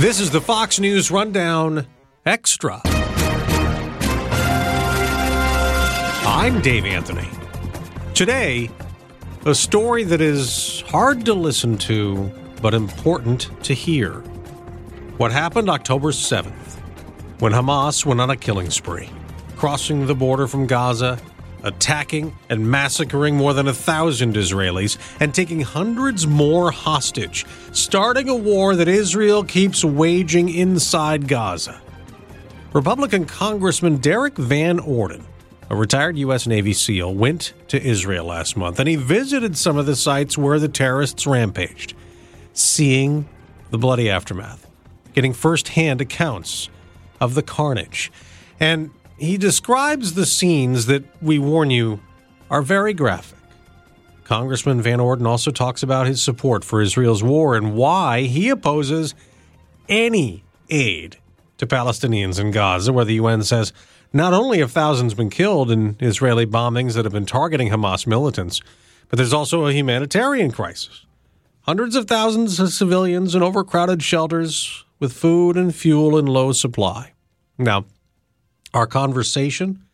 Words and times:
This 0.00 0.18
is 0.18 0.30
the 0.30 0.40
Fox 0.40 0.80
News 0.80 1.10
Rundown 1.10 1.86
Extra. 2.24 2.80
I'm 6.24 6.62
Dave 6.62 6.86
Anthony. 6.86 7.28
Today, 8.14 8.70
a 9.44 9.54
story 9.54 10.04
that 10.04 10.22
is 10.22 10.80
hard 10.88 11.26
to 11.26 11.34
listen 11.34 11.76
to, 11.80 12.32
but 12.62 12.72
important 12.72 13.50
to 13.64 13.74
hear. 13.74 14.12
What 15.18 15.32
happened 15.32 15.68
October 15.68 16.12
7th, 16.12 16.80
when 17.40 17.52
Hamas 17.52 18.06
went 18.06 18.22
on 18.22 18.30
a 18.30 18.38
killing 18.38 18.70
spree, 18.70 19.10
crossing 19.56 20.06
the 20.06 20.14
border 20.14 20.46
from 20.46 20.66
Gaza, 20.66 21.18
attacking 21.62 22.36
and 22.48 22.70
massacring 22.70 23.36
more 23.36 23.54
than 23.54 23.68
a 23.68 23.74
thousand 23.74 24.34
Israelis, 24.34 24.98
and 25.20 25.34
taking 25.34 25.60
hundreds 25.60 26.26
more 26.26 26.70
hostage, 26.70 27.46
starting 27.72 28.28
a 28.28 28.36
war 28.36 28.76
that 28.76 28.88
Israel 28.88 29.44
keeps 29.44 29.84
waging 29.84 30.48
inside 30.48 31.28
Gaza. 31.28 31.80
Republican 32.72 33.24
Congressman 33.24 33.96
Derrick 33.96 34.36
Van 34.36 34.78
Orden 34.78 35.24
a 35.70 35.76
retired 35.76 36.18
U.S. 36.18 36.48
Navy 36.48 36.72
SEAL, 36.72 37.14
went 37.14 37.54
to 37.68 37.80
Israel 37.80 38.26
last 38.26 38.56
month 38.56 38.80
and 38.80 38.88
he 38.88 38.96
visited 38.96 39.56
some 39.56 39.78
of 39.78 39.86
the 39.86 39.94
sites 39.94 40.36
where 40.36 40.58
the 40.58 40.68
terrorists 40.68 41.28
rampaged, 41.28 41.94
seeing 42.52 43.28
the 43.70 43.78
bloody 43.78 44.10
aftermath, 44.10 44.66
getting 45.14 45.32
firsthand 45.32 46.00
accounts 46.00 46.68
of 47.20 47.36
the 47.36 47.42
carnage. 47.42 48.10
And 48.58 48.90
he 49.20 49.36
describes 49.36 50.14
the 50.14 50.24
scenes 50.24 50.86
that 50.86 51.04
we 51.20 51.38
warn 51.38 51.70
you 51.70 52.00
are 52.50 52.62
very 52.62 52.94
graphic. 52.94 53.38
Congressman 54.24 54.80
Van 54.80 54.98
Orden 54.98 55.26
also 55.26 55.50
talks 55.50 55.82
about 55.82 56.06
his 56.06 56.22
support 56.22 56.64
for 56.64 56.80
Israel's 56.80 57.22
war 57.22 57.54
and 57.54 57.74
why 57.74 58.22
he 58.22 58.48
opposes 58.48 59.14
any 59.88 60.42
aid 60.70 61.18
to 61.58 61.66
Palestinians 61.66 62.40
in 62.40 62.50
Gaza, 62.50 62.92
where 62.92 63.04
the 63.04 63.14
UN 63.14 63.42
says 63.42 63.72
not 64.12 64.32
only 64.32 64.60
have 64.60 64.72
thousands 64.72 65.12
been 65.12 65.30
killed 65.30 65.70
in 65.70 65.96
Israeli 66.00 66.46
bombings 66.46 66.94
that 66.94 67.04
have 67.04 67.12
been 67.12 67.26
targeting 67.26 67.68
Hamas 67.68 68.06
militants, 68.06 68.62
but 69.08 69.18
there's 69.18 69.34
also 69.34 69.66
a 69.66 69.72
humanitarian 69.72 70.50
crisis. 70.50 71.04
Hundreds 71.62 71.94
of 71.94 72.06
thousands 72.06 72.58
of 72.58 72.72
civilians 72.72 73.34
in 73.34 73.42
overcrowded 73.42 74.02
shelters 74.02 74.84
with 74.98 75.12
food 75.12 75.56
and 75.56 75.74
fuel 75.74 76.16
in 76.16 76.24
low 76.24 76.52
supply. 76.52 77.12
Now, 77.58 77.84
our 78.72 78.86
conversation 78.86 79.84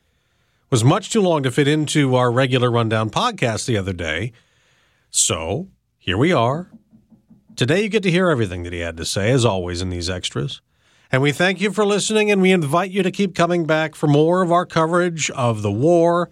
was 0.71 0.85
much 0.85 1.11
too 1.11 1.21
long 1.21 1.43
to 1.43 1.51
fit 1.51 1.69
into 1.69 2.15
our 2.15 2.31
regular 2.31 2.71
rundown 2.71 3.11
podcast 3.11 3.67
the 3.67 3.79
other 3.79 3.93
day. 3.93 4.33
So, 5.11 5.69
here 5.99 6.19
we 6.19 6.33
are. 6.33 6.71
Today, 7.55 7.83
you 7.83 7.89
get 7.89 8.03
to 8.03 8.11
hear 8.11 8.29
everything 8.29 8.65
that 8.65 8.73
he 8.73 8.81
had 8.81 8.97
to 8.99 9.05
say, 9.05 9.31
as 9.31 9.45
always, 9.45 9.81
in 9.81 9.89
these 9.89 10.11
extras. 10.11 10.61
And 11.11 11.23
we 11.23 11.33
thank 11.33 11.61
you 11.61 11.71
for 11.71 11.87
listening, 11.87 12.31
and 12.31 12.43
we 12.43 12.53
invite 12.53 12.91
you 12.91 13.03
to 13.03 13.11
keep 13.11 13.35
coming 13.35 13.65
back 13.65 13.95
for 13.95 14.09
more 14.09 14.43
of 14.43 14.51
our 14.51 14.67
coverage 14.67 15.31
of 15.31 15.63
the 15.63 15.73
war 15.73 16.29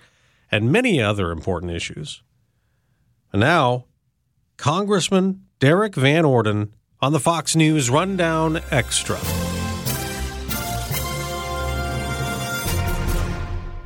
and 0.51 0.71
many 0.71 1.01
other 1.01 1.31
important 1.31 1.73
issues. 1.73 2.23
And 3.33 3.41
now, 3.41 3.87
Congressman 4.57 5.45
Derrick 5.61 5.95
Van 5.95 6.25
Orden 6.25 6.75
on 7.01 7.13
the 7.13 7.21
Fox 7.21 7.57
News 7.57 7.89
Rundown 7.89 8.61
Extra. 8.71 9.19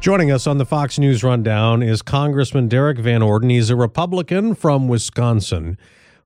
Joining 0.08 0.30
us 0.30 0.46
on 0.46 0.56
the 0.56 0.64
Fox 0.64 0.98
News 0.98 1.22
Rundown 1.22 1.82
is 1.82 2.00
Congressman 2.00 2.66
Derrick 2.66 2.96
Van 2.96 3.20
Orden. 3.20 3.50
He's 3.50 3.68
a 3.68 3.76
Republican 3.76 4.54
from 4.54 4.88
Wisconsin 4.88 5.76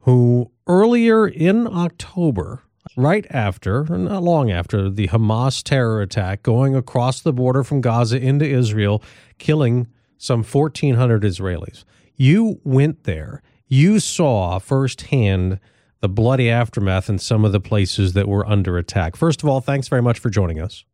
who 0.02 0.52
earlier 0.68 1.26
in 1.26 1.66
October 1.66 2.62
right 2.96 3.26
after, 3.28 3.82
not 3.86 4.22
long 4.22 4.52
after, 4.52 4.88
the 4.88 5.08
Hamas 5.08 5.64
terror 5.64 6.00
attack 6.00 6.44
going 6.44 6.76
across 6.76 7.20
the 7.22 7.32
border 7.32 7.64
from 7.64 7.80
Gaza 7.80 8.20
into 8.20 8.44
Israel, 8.44 9.02
killing 9.38 9.88
some 10.16 10.44
1,400 10.44 11.24
Israelis. 11.24 11.82
You 12.14 12.60
went 12.62 13.02
there. 13.02 13.42
You 13.66 13.98
saw 13.98 14.60
firsthand 14.60 15.58
the 15.98 16.08
bloody 16.08 16.48
aftermath 16.48 17.08
in 17.08 17.18
some 17.18 17.44
of 17.44 17.50
the 17.50 17.58
places 17.58 18.12
that 18.12 18.28
were 18.28 18.48
under 18.48 18.78
attack. 18.78 19.16
First 19.16 19.42
of 19.42 19.48
all, 19.48 19.60
thanks 19.60 19.88
very 19.88 20.02
much 20.02 20.20
for 20.20 20.30
joining 20.30 20.60
us. 20.60 20.84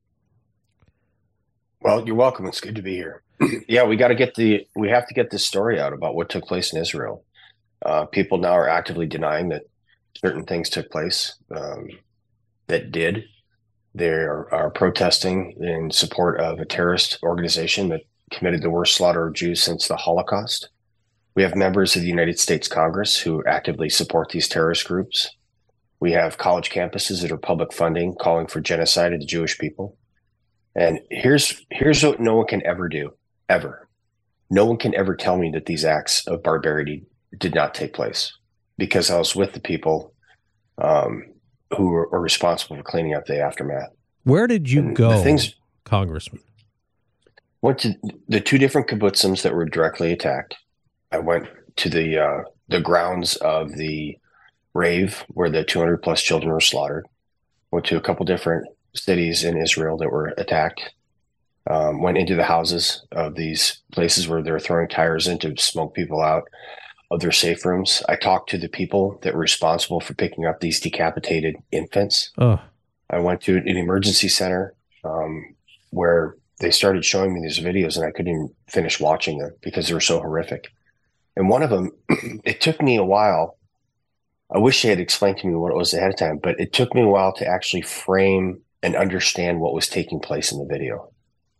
Well, 1.80 2.04
you're 2.04 2.16
welcome. 2.16 2.46
It's 2.46 2.60
good 2.60 2.74
to 2.74 2.82
be 2.82 2.96
here. 2.96 3.22
yeah, 3.68 3.84
we 3.84 3.96
got 3.96 4.08
to 4.08 4.16
get 4.16 4.34
the 4.34 4.66
we 4.74 4.88
have 4.88 5.06
to 5.06 5.14
get 5.14 5.30
this 5.30 5.46
story 5.46 5.78
out 5.78 5.92
about 5.92 6.16
what 6.16 6.28
took 6.28 6.44
place 6.44 6.72
in 6.72 6.80
Israel. 6.80 7.24
Uh, 7.84 8.04
people 8.06 8.38
now 8.38 8.52
are 8.52 8.68
actively 8.68 9.06
denying 9.06 9.50
that 9.50 9.62
certain 10.16 10.44
things 10.44 10.68
took 10.68 10.90
place 10.90 11.36
um, 11.54 11.88
that 12.66 12.90
did. 12.90 13.24
They 13.94 14.08
are, 14.08 14.52
are, 14.52 14.70
protesting 14.70 15.56
in 15.60 15.90
support 15.90 16.40
of 16.40 16.58
a 16.58 16.64
terrorist 16.64 17.18
organization 17.22 17.88
that 17.90 18.02
committed 18.32 18.62
the 18.62 18.70
worst 18.70 18.96
slaughter 18.96 19.28
of 19.28 19.34
Jews 19.34 19.62
since 19.62 19.86
the 19.86 19.96
Holocaust. 19.96 20.70
We 21.36 21.42
have 21.44 21.54
members 21.54 21.94
of 21.94 22.02
the 22.02 22.08
United 22.08 22.38
States 22.40 22.66
Congress 22.66 23.18
who 23.18 23.44
actively 23.44 23.88
support 23.88 24.30
these 24.30 24.48
terrorist 24.48 24.86
groups. 24.86 25.30
We 26.00 26.12
have 26.12 26.38
college 26.38 26.70
campuses 26.70 27.22
that 27.22 27.32
are 27.32 27.38
public 27.38 27.72
funding 27.72 28.16
calling 28.16 28.48
for 28.48 28.60
genocide 28.60 29.12
of 29.12 29.20
the 29.20 29.26
Jewish 29.26 29.58
people. 29.58 29.96
And 30.74 31.00
here's 31.10 31.64
here's 31.70 32.02
what 32.02 32.20
no 32.20 32.36
one 32.36 32.46
can 32.46 32.64
ever 32.64 32.88
do, 32.88 33.12
ever. 33.48 33.88
No 34.50 34.64
one 34.64 34.76
can 34.76 34.94
ever 34.94 35.14
tell 35.14 35.36
me 35.36 35.50
that 35.52 35.66
these 35.66 35.84
acts 35.84 36.26
of 36.26 36.42
barbarity 36.42 37.04
did 37.36 37.54
not 37.54 37.74
take 37.74 37.92
place 37.92 38.32
because 38.78 39.10
I 39.10 39.18
was 39.18 39.36
with 39.36 39.52
the 39.52 39.60
people 39.60 40.14
um, 40.78 41.24
who 41.76 41.88
were, 41.88 42.08
were, 42.08 42.20
responsible 42.20 42.76
for 42.76 42.82
cleaning 42.82 43.14
up 43.14 43.26
the 43.26 43.40
aftermath. 43.40 43.90
Where 44.24 44.46
did 44.46 44.70
you 44.70 44.80
and 44.80 44.96
go, 44.96 45.22
things, 45.22 45.54
Congressman? 45.84 46.42
Went 47.60 47.78
to 47.80 47.94
the 48.28 48.40
two 48.40 48.56
different 48.56 48.88
kibbutzim 48.88 49.40
that 49.42 49.54
were 49.54 49.64
directly 49.64 50.12
attacked. 50.12 50.56
I 51.10 51.18
went 51.18 51.48
to 51.76 51.90
the 51.90 52.18
uh, 52.18 52.42
the 52.68 52.80
grounds 52.80 53.36
of 53.36 53.72
the 53.72 54.16
rave 54.74 55.24
where 55.28 55.50
the 55.50 55.64
200 55.64 55.98
plus 55.98 56.22
children 56.22 56.52
were 56.52 56.60
slaughtered. 56.60 57.06
Went 57.70 57.86
to 57.86 57.96
a 57.96 58.00
couple 58.00 58.24
different 58.24 58.66
cities 58.94 59.44
in 59.44 59.56
Israel 59.56 59.96
that 59.98 60.10
were 60.10 60.34
attacked. 60.38 60.92
Um, 61.70 62.00
went 62.00 62.16
into 62.16 62.34
the 62.34 62.44
houses 62.44 63.04
of 63.12 63.34
these 63.34 63.82
places 63.92 64.26
where 64.26 64.42
they're 64.42 64.58
throwing 64.58 64.88
tires 64.88 65.26
in 65.26 65.38
to 65.40 65.54
smoke 65.58 65.94
people 65.94 66.22
out 66.22 66.44
of 67.10 67.20
their 67.20 67.32
safe 67.32 67.64
rooms. 67.64 68.02
I 68.08 68.16
talked 68.16 68.48
to 68.50 68.58
the 68.58 68.68
people 68.68 69.18
that 69.22 69.34
were 69.34 69.40
responsible 69.40 70.00
for 70.00 70.14
picking 70.14 70.46
up 70.46 70.60
these 70.60 70.80
decapitated 70.80 71.56
infants. 71.70 72.30
Oh. 72.38 72.58
I 73.10 73.18
went 73.18 73.42
to 73.42 73.56
an 73.58 73.68
emergency 73.68 74.28
center 74.28 74.74
um, 75.04 75.54
where 75.90 76.36
they 76.60 76.70
started 76.70 77.04
showing 77.04 77.32
me 77.32 77.40
these 77.40 77.60
videos 77.60 77.96
and 77.96 78.04
I 78.04 78.10
couldn't 78.10 78.32
even 78.32 78.50
finish 78.68 79.00
watching 79.00 79.38
them 79.38 79.54
because 79.62 79.88
they 79.88 79.94
were 79.94 80.00
so 80.00 80.20
horrific. 80.20 80.68
And 81.36 81.48
one 81.48 81.62
of 81.62 81.70
them, 81.70 81.92
it 82.44 82.60
took 82.60 82.82
me 82.82 82.96
a 82.96 83.04
while. 83.04 83.56
I 84.50 84.58
wish 84.58 84.82
they 84.82 84.88
had 84.88 85.00
explained 85.00 85.38
to 85.38 85.46
me 85.46 85.54
what 85.54 85.70
it 85.70 85.76
was 85.76 85.94
ahead 85.94 86.10
of 86.10 86.16
time, 86.16 86.38
but 86.42 86.58
it 86.58 86.72
took 86.72 86.94
me 86.94 87.02
a 87.02 87.08
while 87.08 87.32
to 87.34 87.46
actually 87.46 87.82
frame 87.82 88.60
and 88.82 88.96
understand 88.96 89.60
what 89.60 89.74
was 89.74 89.88
taking 89.88 90.20
place 90.20 90.52
in 90.52 90.58
the 90.58 90.72
video. 90.72 91.12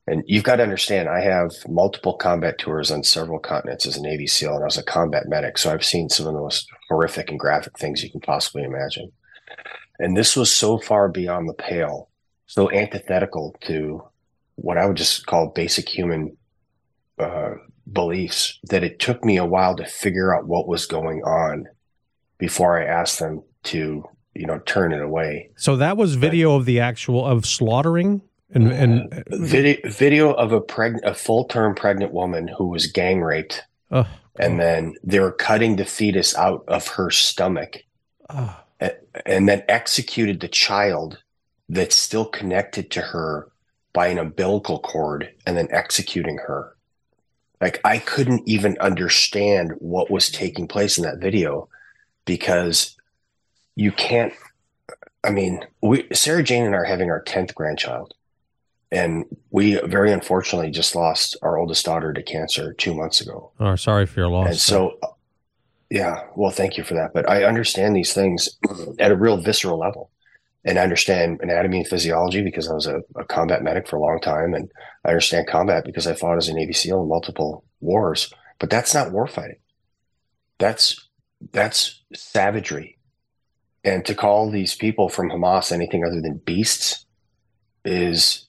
And 0.06 0.22
you've 0.26 0.44
got 0.44 0.56
to 0.56 0.62
understand, 0.62 1.08
I 1.08 1.20
have 1.20 1.50
multiple 1.68 2.14
combat 2.14 2.58
tours 2.58 2.90
on 2.90 3.02
several 3.02 3.38
continents 3.38 3.86
as 3.86 3.96
a 3.96 4.02
Navy 4.02 4.26
SEAL, 4.26 4.54
and 4.54 4.62
I 4.62 4.64
was 4.64 4.78
a 4.78 4.82
combat 4.82 5.24
medic. 5.28 5.58
So 5.58 5.70
I've 5.70 5.84
seen 5.84 6.08
some 6.08 6.26
of 6.26 6.32
the 6.32 6.40
most 6.40 6.66
horrific 6.88 7.30
and 7.30 7.38
graphic 7.38 7.78
things 7.78 8.02
you 8.02 8.10
can 8.10 8.20
possibly 8.20 8.62
imagine. 8.62 9.12
And 9.98 10.16
this 10.16 10.34
was 10.34 10.54
so 10.54 10.78
far 10.78 11.08
beyond 11.08 11.48
the 11.48 11.54
pale, 11.54 12.08
so 12.46 12.70
antithetical 12.70 13.54
to 13.62 14.02
what 14.54 14.78
I 14.78 14.86
would 14.86 14.96
just 14.96 15.26
call 15.26 15.48
basic 15.48 15.88
human 15.88 16.36
uh, 17.18 17.54
beliefs 17.92 18.58
that 18.64 18.84
it 18.84 18.98
took 18.98 19.24
me 19.24 19.36
a 19.36 19.44
while 19.44 19.76
to 19.76 19.84
figure 19.84 20.34
out 20.34 20.46
what 20.46 20.68
was 20.68 20.86
going 20.86 21.20
on 21.22 21.66
before 22.38 22.80
I 22.80 22.86
asked 22.86 23.18
them 23.18 23.42
to, 23.64 24.04
you 24.38 24.46
know, 24.46 24.61
turn 24.61 24.93
it 24.93 25.02
away. 25.02 25.50
So 25.56 25.76
that 25.76 25.96
was 25.96 26.14
video 26.14 26.50
but, 26.50 26.56
of 26.56 26.64
the 26.67 26.81
actual 26.81 27.26
of 27.26 27.44
slaughtering 27.44 28.23
and 28.50 28.73
and 28.73 29.12
uh, 29.12 29.23
video 29.31 29.76
video 29.90 30.32
of 30.32 30.52
a 30.52 30.61
pregnant 30.61 31.05
a 31.05 31.14
full 31.14 31.44
term 31.44 31.75
pregnant 31.75 32.12
woman 32.12 32.49
who 32.49 32.69
was 32.69 32.87
gang 32.87 33.23
raped, 33.23 33.62
oh, 33.90 34.08
and 34.38 34.58
then 34.58 34.94
they 35.02 35.20
were 35.20 35.32
cutting 35.32 35.76
the 35.76 35.85
fetus 35.85 36.37
out 36.37 36.64
of 36.69 36.87
her 36.88 37.11
stomach, 37.11 37.82
oh. 38.31 38.56
and 39.26 39.49
then 39.49 39.62
executed 39.69 40.40
the 40.40 40.49
child 40.49 41.19
that's 41.69 41.96
still 41.96 42.25
connected 42.25 42.90
to 42.93 43.00
her 43.00 43.50
by 43.93 44.06
an 44.06 44.19
umbilical 44.19 44.79
cord 44.79 45.29
and 45.46 45.56
then 45.56 45.69
executing 45.70 46.38
her. 46.38 46.75
Like 47.61 47.81
I 47.85 47.99
couldn't 47.99 48.49
even 48.49 48.79
understand 48.79 49.73
what 49.79 50.11
was 50.11 50.31
taking 50.31 50.69
place 50.69 50.96
in 50.96 51.05
that 51.05 51.19
video 51.19 51.69
because 52.25 52.96
you 53.78 53.92
can't 53.92 54.34
I 55.25 55.30
mean, 55.30 55.66
we 55.82 56.06
Sarah 56.12 56.42
Jane 56.42 56.64
and 56.64 56.75
I 56.75 56.78
are 56.78 56.84
having 56.84 57.10
our 57.10 57.22
10th 57.22 57.54
grandchild. 57.54 58.14
And 58.90 59.26
we 59.50 59.78
very 59.80 60.12
unfortunately 60.12 60.70
just 60.70 60.94
lost 60.94 61.36
our 61.42 61.58
oldest 61.58 61.84
daughter 61.84 62.12
to 62.14 62.22
cancer 62.22 62.72
two 62.72 62.94
months 62.94 63.20
ago. 63.20 63.52
Oh, 63.60 63.76
sorry 63.76 64.06
for 64.06 64.20
your 64.20 64.28
loss. 64.28 64.48
And 64.48 64.56
so, 64.56 64.96
uh, 65.02 65.08
yeah, 65.90 66.25
well, 66.34 66.50
thank 66.50 66.78
you 66.78 66.84
for 66.84 66.94
that. 66.94 67.12
But 67.12 67.28
I 67.28 67.44
understand 67.44 67.94
these 67.94 68.14
things 68.14 68.48
at 68.98 69.10
a 69.10 69.16
real 69.16 69.36
visceral 69.36 69.78
level. 69.78 70.10
And 70.64 70.78
I 70.78 70.82
understand 70.82 71.40
anatomy 71.42 71.78
and 71.78 71.86
physiology 71.86 72.42
because 72.42 72.69
I 72.70 72.72
was 72.72 72.86
a, 72.86 73.02
a 73.16 73.25
combat 73.25 73.62
medic 73.62 73.86
for 73.86 73.96
a 73.96 74.00
long 74.00 74.20
time. 74.20 74.54
And 74.54 74.70
I 75.04 75.08
understand 75.10 75.48
combat 75.48 75.84
because 75.84 76.06
I 76.06 76.14
fought 76.14 76.38
as 76.38 76.48
a 76.48 76.54
Navy 76.54 76.72
SEAL 76.72 77.02
in 77.02 77.08
multiple 77.08 77.64
wars. 77.80 78.32
But 78.58 78.70
that's 78.70 78.94
not 78.94 79.08
warfighting. 79.08 79.58
That's 80.58 81.08
that's 81.52 82.02
savagery. 82.14 82.97
And 83.88 84.05
to 84.05 84.14
call 84.14 84.50
these 84.50 84.75
people 84.75 85.08
from 85.08 85.31
Hamas 85.31 85.73
anything 85.73 86.05
other 86.05 86.20
than 86.20 86.43
beasts 86.44 87.06
is 87.87 88.46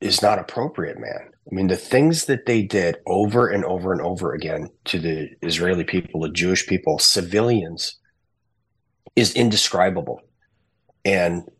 is 0.00 0.22
not 0.22 0.38
appropriate, 0.38 1.00
man. 1.00 1.30
I 1.50 1.54
mean, 1.54 1.66
the 1.66 1.76
things 1.76 2.26
that 2.26 2.46
they 2.46 2.62
did 2.62 2.98
over 3.04 3.48
and 3.48 3.64
over 3.64 3.90
and 3.90 4.00
over 4.00 4.34
again 4.34 4.70
to 4.84 5.00
the 5.00 5.30
Israeli 5.42 5.82
people, 5.82 6.20
the 6.20 6.28
Jewish 6.28 6.64
people, 6.68 7.00
civilians, 7.00 7.98
is 9.16 9.34
indescribable. 9.34 10.20
And 11.04 11.50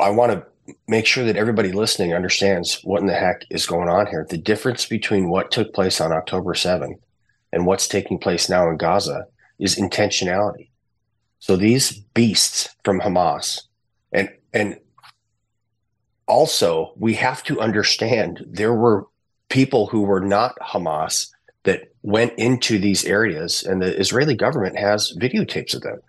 I 0.00 0.08
want 0.08 0.32
to 0.32 0.46
make 0.88 1.04
sure 1.04 1.26
that 1.26 1.36
everybody 1.36 1.72
listening 1.72 2.14
understands 2.14 2.80
what 2.84 3.02
in 3.02 3.06
the 3.06 3.12
heck 3.12 3.42
is 3.50 3.66
going 3.66 3.90
on 3.90 4.06
here. 4.06 4.26
The 4.30 4.38
difference 4.38 4.86
between 4.86 5.28
what 5.28 5.50
took 5.50 5.74
place 5.74 6.00
on 6.00 6.10
October 6.10 6.54
7th 6.54 6.98
and 7.52 7.66
what's 7.66 7.86
taking 7.86 8.18
place 8.18 8.48
now 8.48 8.70
in 8.70 8.78
Gaza 8.78 9.26
is 9.58 9.76
intentionality. 9.76 10.71
So 11.42 11.56
these 11.56 11.90
beasts 12.14 12.68
from 12.84 13.00
Hamas, 13.00 13.62
and 14.12 14.28
and 14.52 14.78
also 16.28 16.92
we 16.96 17.14
have 17.14 17.42
to 17.42 17.60
understand 17.60 18.44
there 18.46 18.72
were 18.72 19.08
people 19.48 19.88
who 19.88 20.02
were 20.02 20.20
not 20.20 20.56
Hamas 20.60 21.30
that 21.64 21.92
went 22.02 22.32
into 22.38 22.78
these 22.78 23.04
areas, 23.04 23.64
and 23.64 23.82
the 23.82 23.98
Israeli 23.98 24.36
government 24.36 24.78
has 24.78 25.16
videotapes 25.18 25.74
of 25.74 25.80
them 25.80 26.00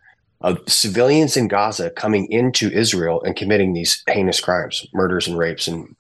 of 0.42 0.60
civilians 0.68 1.36
in 1.36 1.48
Gaza 1.48 1.90
coming 1.90 2.32
into 2.32 2.70
Israel 2.70 3.24
and 3.24 3.36
committing 3.36 3.74
these 3.74 4.04
heinous 4.08 4.40
crimes, 4.40 4.86
murders 4.94 5.28
and 5.28 5.36
rapes 5.36 5.68
and 5.68 5.96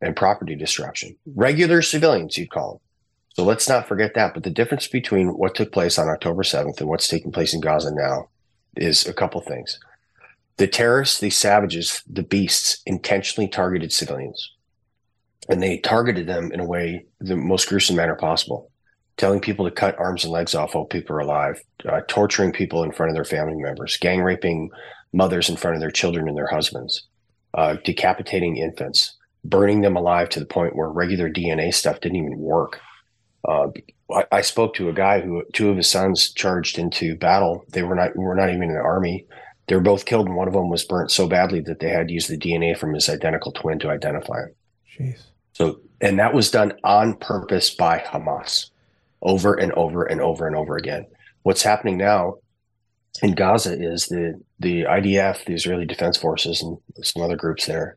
and 0.00 0.16
property 0.16 0.54
destruction. 0.54 1.14
Regular 1.36 1.82
civilians, 1.82 2.38
you'd 2.38 2.50
call 2.50 2.70
them. 2.70 2.80
So 3.34 3.44
let's 3.44 3.68
not 3.68 3.86
forget 3.86 4.14
that. 4.14 4.32
But 4.32 4.44
the 4.44 4.58
difference 4.58 4.86
between 4.86 5.36
what 5.36 5.54
took 5.54 5.72
place 5.72 5.98
on 5.98 6.08
October 6.08 6.42
7th 6.42 6.80
and 6.80 6.88
what's 6.88 7.06
taking 7.06 7.32
place 7.32 7.52
in 7.52 7.60
Gaza 7.60 7.94
now 7.94 8.30
is 8.76 9.06
a 9.06 9.12
couple 9.12 9.40
things. 9.40 9.78
The 10.56 10.66
terrorists, 10.66 11.20
these 11.20 11.36
savages, 11.36 12.02
the 12.08 12.22
beasts, 12.22 12.82
intentionally 12.84 13.48
targeted 13.48 13.92
civilians. 13.92 14.52
And 15.48 15.62
they 15.62 15.78
targeted 15.78 16.26
them 16.26 16.52
in 16.52 16.60
a 16.60 16.64
way, 16.64 17.06
the 17.20 17.36
most 17.36 17.68
gruesome 17.68 17.96
manner 17.96 18.16
possible, 18.16 18.70
telling 19.16 19.40
people 19.40 19.64
to 19.64 19.70
cut 19.70 19.98
arms 19.98 20.24
and 20.24 20.32
legs 20.32 20.54
off 20.54 20.74
while 20.74 20.84
people 20.84 21.16
are 21.16 21.20
alive, 21.20 21.60
uh, 21.88 22.00
torturing 22.08 22.52
people 22.52 22.82
in 22.82 22.92
front 22.92 23.10
of 23.10 23.14
their 23.14 23.24
family 23.24 23.54
members, 23.54 23.96
gang 23.96 24.22
raping 24.22 24.70
mothers 25.12 25.48
in 25.48 25.56
front 25.56 25.74
of 25.74 25.80
their 25.80 25.90
children 25.90 26.28
and 26.28 26.36
their 26.36 26.48
husbands, 26.48 27.06
uh, 27.54 27.76
decapitating 27.84 28.56
infants, 28.56 29.16
burning 29.44 29.80
them 29.80 29.96
alive 29.96 30.28
to 30.28 30.40
the 30.40 30.46
point 30.46 30.76
where 30.76 30.88
regular 30.88 31.30
DNA 31.30 31.72
stuff 31.72 32.00
didn't 32.00 32.16
even 32.16 32.38
work. 32.38 32.80
Uh, 33.48 33.68
I, 34.12 34.24
I, 34.30 34.40
spoke 34.42 34.74
to 34.74 34.90
a 34.90 34.92
guy 34.92 35.20
who 35.20 35.42
two 35.54 35.70
of 35.70 35.78
his 35.78 35.90
sons 35.90 36.32
charged 36.32 36.78
into 36.78 37.16
battle. 37.16 37.64
They 37.70 37.82
were 37.82 37.94
not 37.94 38.14
were 38.14 38.34
not 38.34 38.50
even 38.50 38.64
in 38.64 38.74
the 38.74 38.80
army. 38.80 39.26
They 39.66 39.74
were 39.74 39.80
both 39.80 40.04
killed, 40.04 40.26
and 40.26 40.36
one 40.36 40.48
of 40.48 40.54
them 40.54 40.68
was 40.68 40.84
burnt 40.84 41.10
so 41.10 41.26
badly 41.26 41.60
that 41.62 41.80
they 41.80 41.88
had 41.88 42.08
to 42.08 42.14
use 42.14 42.26
the 42.26 42.38
DNA 42.38 42.76
from 42.76 42.94
his 42.94 43.08
identical 43.08 43.52
twin 43.52 43.78
to 43.80 43.90
identify 43.90 44.40
him. 44.40 44.54
Jeez. 44.98 45.22
So, 45.52 45.80
and 46.00 46.18
that 46.18 46.34
was 46.34 46.50
done 46.50 46.74
on 46.84 47.16
purpose 47.16 47.70
by 47.70 47.98
Hamas, 47.98 48.70
over 49.22 49.54
and 49.54 49.72
over 49.72 50.04
and 50.04 50.20
over 50.20 50.46
and 50.46 50.54
over 50.54 50.76
again. 50.76 51.06
What's 51.42 51.62
happening 51.62 51.96
now 51.96 52.36
in 53.22 53.34
Gaza 53.34 53.80
is 53.80 54.06
the 54.06 54.40
the 54.58 54.82
IDF, 54.82 55.44
the 55.44 55.54
Israeli 55.54 55.86
Defense 55.86 56.16
Forces, 56.16 56.62
and 56.62 56.78
some 57.02 57.22
other 57.22 57.36
groups 57.36 57.66
there 57.66 57.96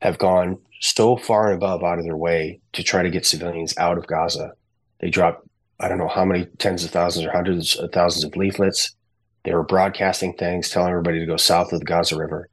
have 0.00 0.18
gone 0.18 0.58
so 0.80 1.16
far 1.16 1.46
and 1.46 1.56
above 1.56 1.82
out 1.82 1.98
of 1.98 2.04
their 2.04 2.16
way 2.16 2.60
to 2.74 2.82
try 2.82 3.02
to 3.02 3.10
get 3.10 3.24
civilians 3.24 3.76
out 3.78 3.96
of 3.96 4.06
Gaza. 4.06 4.52
They 5.04 5.10
dropped 5.10 5.46
I 5.80 5.88
don't 5.88 5.98
know 5.98 6.08
how 6.08 6.24
many 6.24 6.46
tens 6.56 6.82
of 6.82 6.90
thousands 6.90 7.26
or 7.26 7.30
hundreds 7.30 7.76
of 7.76 7.92
thousands 7.92 8.24
of 8.24 8.34
leaflets. 8.36 8.96
They 9.42 9.52
were 9.52 9.62
broadcasting 9.62 10.32
things, 10.32 10.70
telling 10.70 10.88
everybody 10.88 11.18
to 11.18 11.26
go 11.26 11.36
south 11.36 11.74
of 11.74 11.80
the 11.80 11.84
Gaza 11.84 12.16
River. 12.16 12.48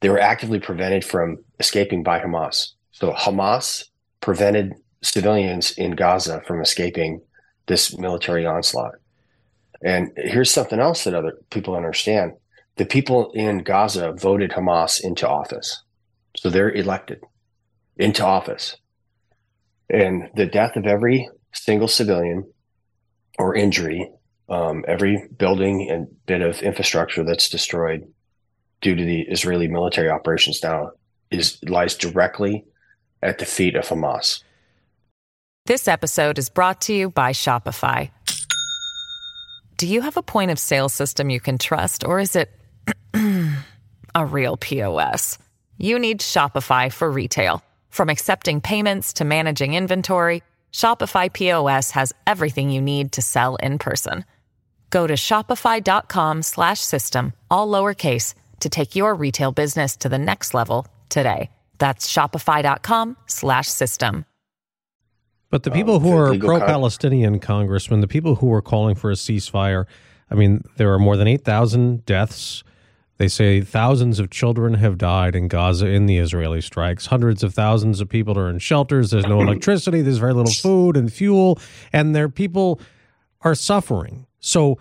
They 0.00 0.08
were 0.08 0.18
actively 0.18 0.58
prevented 0.58 1.04
from 1.04 1.44
escaping 1.60 2.02
by 2.02 2.18
Hamas. 2.18 2.72
So 2.90 3.12
Hamas 3.12 3.84
prevented 4.20 4.74
civilians 5.02 5.70
in 5.78 5.92
Gaza 5.92 6.42
from 6.48 6.60
escaping 6.60 7.20
this 7.66 7.96
military 7.96 8.44
onslaught. 8.44 8.94
And 9.80 10.10
here's 10.16 10.50
something 10.50 10.80
else 10.80 11.04
that 11.04 11.14
other 11.14 11.38
people 11.50 11.76
understand. 11.76 12.32
The 12.74 12.86
people 12.86 13.30
in 13.34 13.58
Gaza 13.58 14.10
voted 14.14 14.50
Hamas 14.50 15.00
into 15.00 15.28
office. 15.28 15.80
So 16.36 16.50
they're 16.50 16.72
elected 16.72 17.20
into 17.96 18.24
office. 18.24 18.78
And 19.88 20.28
the 20.34 20.46
death 20.46 20.74
of 20.74 20.86
every 20.86 21.30
single 21.54 21.88
civilian 21.88 22.50
or 23.38 23.54
injury 23.54 24.10
um, 24.48 24.84
every 24.86 25.28
building 25.38 25.88
and 25.90 26.08
bit 26.26 26.42
of 26.42 26.62
infrastructure 26.62 27.24
that's 27.24 27.48
destroyed 27.48 28.06
due 28.80 28.94
to 28.94 29.04
the 29.04 29.22
Israeli 29.22 29.68
military 29.68 30.10
operations 30.10 30.62
now 30.62 30.92
is 31.30 31.58
lies 31.64 31.94
directly 31.94 32.64
at 33.22 33.38
the 33.38 33.46
feet 33.46 33.74
of 33.74 33.86
Hamas. 33.86 34.42
This 35.66 35.88
episode 35.88 36.38
is 36.38 36.50
brought 36.50 36.82
to 36.82 36.94
you 36.94 37.08
by 37.08 37.32
Shopify. 37.32 38.10
Do 39.78 39.86
you 39.86 40.02
have 40.02 40.18
a 40.18 40.22
point 40.22 40.50
of 40.50 40.58
sale 40.58 40.90
system 40.90 41.30
you 41.30 41.40
can 41.40 41.56
trust, 41.56 42.04
or 42.04 42.20
is 42.20 42.36
it 42.36 42.50
a 44.14 44.26
real 44.26 44.58
POS? 44.58 45.38
You 45.78 45.98
need 45.98 46.20
Shopify 46.20 46.92
for 46.92 47.10
retail. 47.10 47.62
From 47.88 48.10
accepting 48.10 48.60
payments 48.60 49.14
to 49.14 49.24
managing 49.24 49.74
inventory, 49.74 50.42
Shopify 50.74 51.32
POS 51.32 51.92
has 51.92 52.12
everything 52.26 52.68
you 52.68 52.80
need 52.82 53.12
to 53.12 53.22
sell 53.22 53.54
in 53.56 53.78
person. 53.78 54.24
Go 54.90 55.06
to 55.06 55.14
shopify.com 55.14 56.42
slash 56.42 56.80
system, 56.80 57.32
all 57.48 57.68
lowercase, 57.68 58.34
to 58.58 58.68
take 58.68 58.96
your 58.96 59.14
retail 59.14 59.52
business 59.52 59.96
to 59.98 60.08
the 60.08 60.18
next 60.18 60.52
level 60.52 60.86
today. 61.08 61.48
That's 61.78 62.12
shopify.com 62.12 63.16
slash 63.26 63.68
system. 63.68 64.26
But 65.50 65.62
the 65.62 65.70
people 65.70 65.96
um, 65.96 66.02
who 66.02 66.16
are 66.16 66.36
pro 66.36 66.58
Palestinian 66.58 67.38
congressmen, 67.38 68.00
the 68.00 68.08
people 68.08 68.34
who 68.34 68.52
are 68.52 68.62
calling 68.62 68.96
for 68.96 69.12
a 69.12 69.14
ceasefire, 69.14 69.84
I 70.28 70.34
mean, 70.34 70.64
there 70.76 70.92
are 70.92 70.98
more 70.98 71.16
than 71.16 71.28
8,000 71.28 72.04
deaths. 72.04 72.64
They 73.16 73.28
say 73.28 73.60
thousands 73.60 74.18
of 74.18 74.30
children 74.30 74.74
have 74.74 74.98
died 74.98 75.36
in 75.36 75.46
Gaza 75.46 75.86
in 75.86 76.06
the 76.06 76.18
Israeli 76.18 76.60
strikes. 76.60 77.06
Hundreds 77.06 77.42
of 77.44 77.54
thousands 77.54 78.00
of 78.00 78.08
people 78.08 78.36
are 78.38 78.50
in 78.50 78.58
shelters. 78.58 79.10
There's 79.10 79.26
no 79.26 79.40
electricity. 79.42 80.02
There's 80.02 80.18
very 80.18 80.34
little 80.34 80.52
food 80.52 80.96
and 80.96 81.12
fuel. 81.12 81.58
And 81.92 82.14
their 82.14 82.28
people 82.28 82.80
are 83.42 83.54
suffering. 83.54 84.26
So 84.40 84.78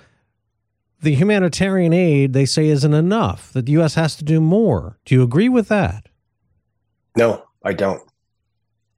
the 1.01 1.13
humanitarian 1.13 1.93
aid 1.93 2.33
they 2.33 2.45
say 2.45 2.67
isn't 2.69 2.93
enough. 2.93 3.51
That 3.53 3.67
the 3.67 3.73
U.S. 3.73 3.95
has 3.95 4.15
to 4.15 4.23
do 4.23 4.41
more. 4.41 4.97
Do 5.05 5.13
you 5.13 5.21
agree 5.21 5.49
with 5.49 5.67
that? 5.67 6.07
No, 7.15 7.43
I 7.63 7.73
don't. 7.73 8.01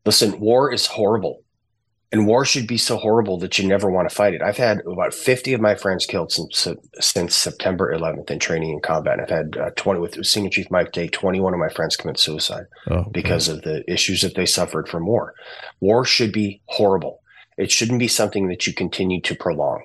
Listen, 0.06 0.40
war 0.40 0.72
is 0.72 0.86
horrible. 0.86 1.44
And 2.16 2.28
war 2.28 2.46
should 2.46 2.66
be 2.66 2.78
so 2.78 2.96
horrible 2.96 3.38
that 3.40 3.60
you 3.60 3.68
never 3.68 3.92
want 3.92 4.08
to 4.08 4.16
fight 4.16 4.34
it. 4.34 4.42
I've 4.42 4.56
had 4.56 4.80
about 4.90 5.14
50 5.14 5.52
of 5.52 5.60
my 5.60 5.76
friends 5.76 6.06
killed 6.06 6.32
since 6.32 6.66
since 7.02 7.36
September 7.36 7.94
11th 7.94 8.32
in 8.32 8.40
training 8.40 8.72
and 8.72 8.82
combat. 8.82 9.20
I've 9.20 9.30
had 9.30 9.58
uh, 9.58 9.72
20 9.72 10.00
with 10.00 10.26
Senior 10.26 10.50
Chief 10.50 10.72
Mike 10.72 10.94
Day, 10.94 11.10
21 11.10 11.54
of 11.54 11.60
my 11.60 11.68
friends 11.68 11.98
commit 11.98 12.18
suicide 12.18 12.68
oh, 12.90 13.04
because 13.12 13.50
of 13.50 13.64
the 13.64 13.84
issues 13.92 14.22
that 14.22 14.36
they 14.36 14.46
suffered 14.46 14.88
from 14.88 15.06
war. 15.06 15.34
War 15.82 16.06
should 16.06 16.32
be 16.32 16.62
horrible. 16.68 17.20
It 17.58 17.70
shouldn't 17.70 18.00
be 18.00 18.08
something 18.08 18.48
that 18.48 18.66
you 18.66 18.74
continue 18.74 19.20
to 19.20 19.36
prolong. 19.36 19.84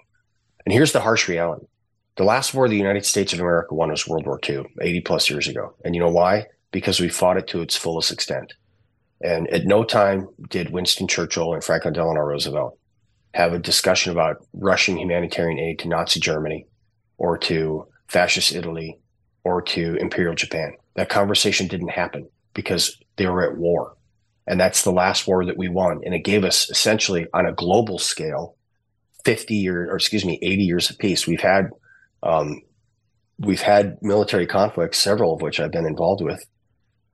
And 0.65 0.73
here's 0.73 0.93
the 0.93 1.01
harsh 1.01 1.29
reality. 1.29 1.67
The 2.15 2.23
last 2.23 2.55
war 2.55 2.69
the 2.69 2.77
United 2.77 3.07
States 3.07 3.33
of 3.33 3.41
America 3.41 3.75
won 3.75 3.91
was 3.91 4.07
World 4.07 4.27
War 4.27 4.39
II, 4.49 4.67
80 4.81 5.01
plus 5.01 5.29
years 5.29 5.49
ago. 5.49 5.75
And 5.85 5.97
you 5.97 6.01
know 6.01 6.13
why? 6.13 6.47
Because 6.71 7.01
we 7.01 7.09
fought 7.09 7.39
it 7.39 7.49
to 7.49 7.61
its 7.61 7.75
fullest 7.75 8.13
extent. 8.13 8.55
And 9.23 9.49
at 9.49 9.67
no 9.67 9.85
time 9.85 10.29
did 10.49 10.71
Winston 10.71 11.07
Churchill 11.07 11.53
and 11.53 11.62
Franklin 11.62 11.93
Delano 11.93 12.21
Roosevelt 12.21 12.79
have 13.35 13.53
a 13.53 13.59
discussion 13.59 14.12
about 14.12 14.45
rushing 14.55 14.99
humanitarian 14.99 15.59
aid 15.59 15.79
to 15.81 15.89
Nazi 15.89 16.21
Germany 16.21 16.67
or 17.19 17.37
to 17.39 17.87
fascist 18.09 18.53
Italy 18.53 18.99
or 19.45 19.62
to 19.62 19.95
Imperial 19.97 20.35
Japan. 20.35 20.75
That 20.97 21.09
conversation 21.09 21.69
didn't 21.69 21.89
happen 21.89 22.29
because 22.55 22.99
they 23.17 23.27
were 23.27 23.49
at 23.49 23.57
war. 23.57 23.97
And 24.47 24.59
that's 24.59 24.83
the 24.83 24.91
last 24.91 25.29
war 25.29 25.45
that 25.45 25.57
we 25.57 25.69
won. 25.69 26.00
And 26.05 26.15
it 26.15 26.25
gave 26.25 26.45
us 26.45 26.69
essentially 26.71 27.27
on 27.33 27.47
a 27.47 27.53
global 27.53 27.99
scale 27.99 28.57
50 29.25 29.55
years, 29.55 29.89
or 29.91 29.97
excuse 29.97 30.25
me, 30.25 30.39
80 30.43 30.62
years 30.62 30.91
of 30.91 30.99
peace. 30.99 31.27
We've 31.27 31.41
had 31.41 31.71
um, 32.23 32.62
we've 33.39 33.62
had 33.62 33.99
military 34.03 34.47
conflicts, 34.47 34.99
several 34.99 35.35
of 35.35 35.43
which 35.43 35.61
I've 35.61 35.71
been 35.71 35.87
involved 35.87 36.23
with, 36.23 36.45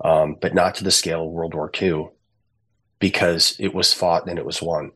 um, 0.05 0.37
but 0.41 0.55
not 0.55 0.75
to 0.77 0.85
the 0.85 0.91
scale 0.91 1.25
of 1.25 1.31
World 1.31 1.55
War 1.55 1.71
II, 1.81 2.09
because 2.99 3.57
it 3.59 3.75
was 3.75 3.93
fought 3.93 4.29
and 4.29 4.39
it 4.39 4.47
was 4.47 4.63
won. 4.63 4.93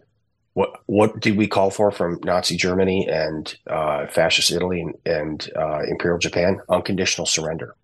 What 0.55 0.71
what 0.87 1.21
did 1.21 1.37
we 1.37 1.47
call 1.47 1.71
for 1.71 1.91
from 1.93 2.19
Nazi 2.25 2.57
Germany 2.57 3.09
and 3.09 3.55
uh, 3.69 4.07
fascist 4.09 4.51
Italy 4.51 4.81
and, 4.81 4.95
and 5.07 5.51
uh, 5.57 5.81
Imperial 5.89 6.19
Japan? 6.19 6.61
Unconditional 6.69 7.27
surrender. 7.27 7.77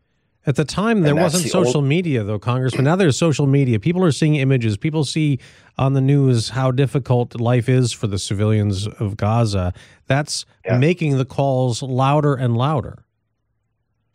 At 0.47 0.55
the 0.55 0.65
time, 0.65 1.01
there 1.01 1.15
wasn't 1.17 1.43
the 1.43 1.49
social 1.49 1.79
old... 1.79 1.87
media, 1.87 2.23
though, 2.23 2.39
Congressman. 2.39 2.85
Now 2.85 2.95
there's 2.95 3.19
social 3.19 3.49
media. 3.49 3.81
People 3.81 4.05
are 4.05 4.13
seeing 4.13 4.37
images. 4.37 4.77
People 4.77 5.05
see 5.05 5.41
on 5.77 5.95
the 5.95 6.01
news 6.01 6.51
how 6.51 6.71
difficult 6.71 7.41
life 7.41 7.69
is 7.69 7.93
for 7.93 8.07
the 8.07 8.19
civilians 8.19 8.87
of 8.87 9.17
Gaza. 9.17 9.73
That's 10.07 10.47
yeah. 10.65 10.79
making 10.79 11.19
the 11.19 11.25
calls 11.25 11.83
louder 11.83 12.35
and 12.35 12.57
louder. 12.57 13.05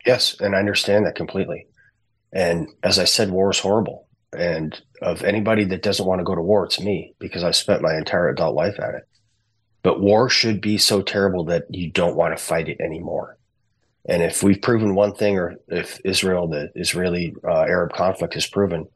Yes, 0.06 0.40
and 0.40 0.56
I 0.56 0.58
understand 0.58 1.04
that 1.04 1.14
completely. 1.14 1.66
And 2.32 2.68
as 2.82 2.98
I 2.98 3.04
said, 3.04 3.30
war 3.30 3.50
is 3.50 3.58
horrible. 3.58 4.08
And 4.32 4.80
of 5.02 5.22
anybody 5.22 5.64
that 5.64 5.82
doesn't 5.82 6.06
want 6.06 6.20
to 6.20 6.24
go 6.24 6.34
to 6.34 6.40
war, 6.40 6.64
it's 6.64 6.80
me 6.80 7.14
because 7.18 7.44
I 7.44 7.50
spent 7.50 7.82
my 7.82 7.96
entire 7.96 8.28
adult 8.28 8.54
life 8.54 8.78
at 8.80 8.94
it. 8.94 9.08
But 9.82 10.00
war 10.00 10.28
should 10.28 10.60
be 10.60 10.78
so 10.78 11.02
terrible 11.02 11.44
that 11.44 11.64
you 11.68 11.90
don't 11.90 12.16
want 12.16 12.36
to 12.36 12.42
fight 12.42 12.68
it 12.68 12.80
anymore. 12.80 13.36
And 14.08 14.22
if 14.22 14.42
we've 14.42 14.60
proven 14.60 14.94
one 14.94 15.14
thing, 15.14 15.38
or 15.38 15.56
if 15.68 16.00
Israel, 16.04 16.48
the 16.48 16.70
Israeli 16.74 17.34
uh, 17.44 17.62
Arab 17.62 17.92
conflict 17.92 18.34
has 18.34 18.46
proven 18.46 18.86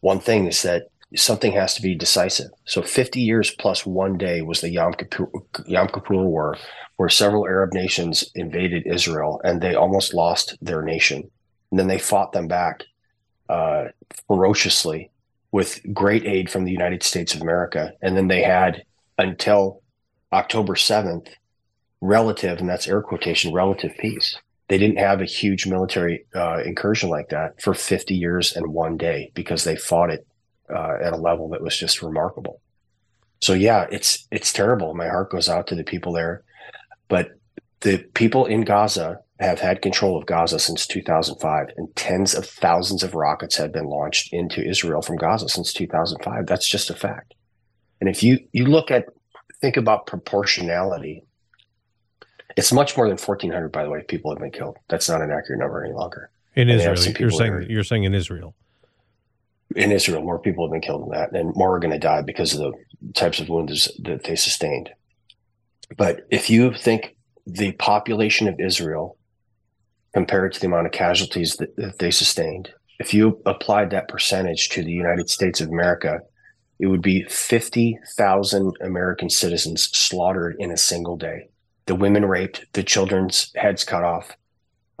one 0.00 0.20
thing, 0.20 0.46
is 0.46 0.62
that 0.62 0.88
something 1.16 1.52
has 1.52 1.74
to 1.74 1.82
be 1.82 1.94
decisive. 1.94 2.50
So 2.64 2.82
50 2.82 3.20
years 3.20 3.50
plus 3.50 3.86
one 3.86 4.18
day 4.18 4.42
was 4.42 4.60
the 4.60 4.70
Yom 4.70 4.94
Kippur, 4.94 5.28
Yom 5.66 5.88
Kippur 5.88 6.14
War, 6.16 6.56
where 6.96 7.08
several 7.08 7.46
Arab 7.46 7.72
nations 7.72 8.24
invaded 8.34 8.86
Israel 8.86 9.40
and 9.44 9.60
they 9.60 9.74
almost 9.74 10.14
lost 10.14 10.56
their 10.60 10.82
nation. 10.82 11.30
And 11.70 11.78
then 11.78 11.88
they 11.88 11.98
fought 11.98 12.32
them 12.32 12.48
back 12.48 12.84
uh, 13.48 13.86
ferociously 14.26 15.10
with 15.52 15.80
great 15.92 16.24
aid 16.26 16.50
from 16.50 16.64
the 16.64 16.72
United 16.72 17.02
States 17.02 17.34
of 17.34 17.42
America. 17.42 17.92
And 18.02 18.16
then 18.16 18.28
they 18.28 18.42
had 18.42 18.84
until 19.18 19.82
October 20.32 20.74
7th 20.74 21.28
relative, 22.00 22.58
and 22.58 22.68
that's 22.68 22.88
air 22.88 23.02
quotation, 23.02 23.52
relative 23.52 23.96
peace. 23.98 24.36
They 24.68 24.78
didn't 24.78 24.98
have 24.98 25.20
a 25.20 25.26
huge 25.26 25.66
military 25.66 26.26
uh, 26.34 26.62
incursion 26.64 27.10
like 27.10 27.28
that 27.28 27.60
for 27.60 27.74
50 27.74 28.14
years 28.14 28.54
and 28.56 28.66
one 28.68 28.96
day 28.96 29.30
because 29.34 29.64
they 29.64 29.76
fought 29.76 30.10
it 30.10 30.26
uh, 30.68 30.96
at 31.02 31.12
a 31.12 31.16
level 31.16 31.50
that 31.50 31.62
was 31.62 31.76
just 31.76 32.02
remarkable. 32.02 32.60
So 33.40 33.52
yeah, 33.52 33.86
it's 33.90 34.26
it's 34.30 34.52
terrible. 34.52 34.94
My 34.94 35.06
heart 35.06 35.30
goes 35.30 35.48
out 35.48 35.66
to 35.66 35.74
the 35.74 35.84
people 35.84 36.12
there, 36.12 36.42
but 37.08 37.32
the 37.80 37.98
people 38.14 38.46
in 38.46 38.62
Gaza 38.62 39.20
have 39.40 39.60
had 39.60 39.82
control 39.82 40.16
of 40.16 40.26
Gaza 40.26 40.58
since 40.58 40.86
2005, 40.86 41.66
and 41.76 41.94
tens 41.96 42.34
of 42.34 42.46
thousands 42.46 43.02
of 43.02 43.14
rockets 43.14 43.56
have 43.56 43.72
been 43.72 43.86
launched 43.86 44.32
into 44.32 44.66
Israel 44.66 45.02
from 45.02 45.16
Gaza 45.16 45.48
since 45.48 45.72
2005. 45.72 46.46
That's 46.46 46.68
just 46.68 46.90
a 46.90 46.94
fact. 46.94 47.34
And 48.00 48.08
if 48.08 48.22
you 48.22 48.38
you 48.52 48.66
look 48.66 48.90
at 48.90 49.06
think 49.60 49.76
about 49.76 50.06
proportionality 50.06 51.24
it's 52.56 52.72
much 52.72 52.96
more 52.96 53.08
than 53.08 53.16
1,400, 53.16 53.70
by 53.70 53.84
the 53.84 53.90
way. 53.90 54.02
People 54.02 54.30
have 54.30 54.38
been 54.38 54.50
killed. 54.50 54.76
That's 54.88 55.08
not 55.08 55.20
an 55.20 55.30
accurate 55.30 55.60
number 55.60 55.84
any 55.84 55.94
longer. 55.94 56.30
In 56.54 56.68
and 56.68 56.80
Israel, 56.80 57.16
you're 57.18 57.30
saying 57.30 57.66
you're 57.68 57.84
saying 57.84 58.04
in 58.04 58.14
Israel. 58.14 58.54
In 59.74 59.90
Israel, 59.90 60.22
more 60.22 60.38
people 60.38 60.66
have 60.66 60.72
been 60.72 60.80
killed 60.80 61.02
than 61.02 61.10
that, 61.10 61.32
and 61.32 61.54
more 61.56 61.74
are 61.74 61.80
going 61.80 61.92
to 61.92 61.98
die 61.98 62.22
because 62.22 62.54
of 62.54 62.60
the 62.60 63.12
types 63.12 63.40
of 63.40 63.48
wounds 63.48 63.90
that 64.02 64.24
they 64.24 64.36
sustained. 64.36 64.90
But 65.96 66.26
if 66.30 66.48
you 66.48 66.72
think 66.72 67.16
the 67.46 67.72
population 67.72 68.46
of 68.46 68.60
Israel 68.60 69.16
compared 70.14 70.52
to 70.54 70.60
the 70.60 70.66
amount 70.66 70.86
of 70.86 70.92
casualties 70.92 71.56
that, 71.56 71.76
that 71.76 71.98
they 71.98 72.10
sustained, 72.10 72.72
if 72.98 73.12
you 73.12 73.42
applied 73.44 73.90
that 73.90 74.08
percentage 74.08 74.70
to 74.70 74.82
the 74.82 74.92
United 74.92 75.28
States 75.28 75.60
of 75.60 75.68
America, 75.68 76.20
it 76.78 76.86
would 76.86 77.02
be 77.02 77.24
50,000 77.24 78.76
American 78.80 79.28
citizens 79.28 79.84
slaughtered 79.84 80.56
in 80.58 80.70
a 80.70 80.76
single 80.76 81.16
day 81.16 81.48
the 81.86 81.94
women 81.94 82.24
raped, 82.24 82.64
the 82.72 82.82
children's 82.82 83.52
heads 83.56 83.84
cut 83.84 84.04
off, 84.04 84.36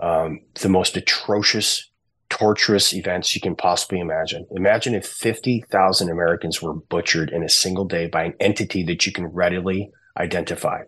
um, 0.00 0.40
the 0.60 0.68
most 0.68 0.96
atrocious, 0.96 1.90
torturous 2.28 2.92
events 2.92 3.34
you 3.34 3.40
can 3.40 3.56
possibly 3.56 4.00
imagine. 4.00 4.46
Imagine 4.50 4.94
if 4.94 5.06
50,000 5.06 6.10
Americans 6.10 6.60
were 6.60 6.74
butchered 6.74 7.30
in 7.30 7.42
a 7.42 7.48
single 7.48 7.84
day 7.84 8.06
by 8.06 8.24
an 8.24 8.34
entity 8.40 8.82
that 8.84 9.06
you 9.06 9.12
can 9.12 9.26
readily 9.26 9.90
identify. 10.18 10.82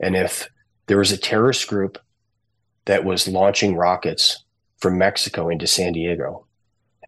And 0.00 0.16
if 0.16 0.48
there 0.86 0.98
was 0.98 1.12
a 1.12 1.18
terrorist 1.18 1.68
group 1.68 1.98
that 2.88 3.04
was 3.04 3.28
launching 3.28 3.76
rockets 3.76 4.42
from 4.78 4.96
Mexico 4.96 5.50
into 5.50 5.66
San 5.66 5.92
Diego, 5.92 6.46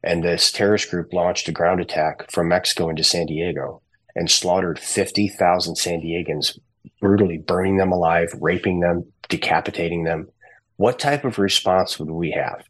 and 0.02 0.22
this 0.22 0.52
terrorist 0.52 0.90
group 0.90 1.12
launched 1.12 1.48
a 1.48 1.52
ground 1.52 1.80
attack 1.80 2.30
from 2.30 2.48
Mexico 2.48 2.90
into 2.90 3.02
San 3.02 3.26
Diego 3.26 3.80
and 4.14 4.30
slaughtered 4.30 4.78
50,000 4.78 5.76
San 5.76 6.02
Diegans 6.02 6.58
brutally 7.00 7.38
burning 7.38 7.78
them 7.78 7.92
alive, 7.92 8.28
raping 8.40 8.80
them, 8.80 9.10
decapitating 9.30 10.04
them, 10.04 10.28
what 10.76 10.98
type 10.98 11.24
of 11.24 11.38
response 11.38 11.98
would 11.98 12.10
we 12.10 12.30
have 12.32 12.62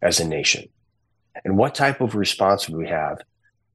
as 0.00 0.18
a 0.18 0.26
nation? 0.26 0.66
And 1.44 1.58
what 1.58 1.74
type 1.74 2.00
of 2.00 2.14
response 2.14 2.68
would 2.68 2.78
we 2.78 2.88
have 2.88 3.18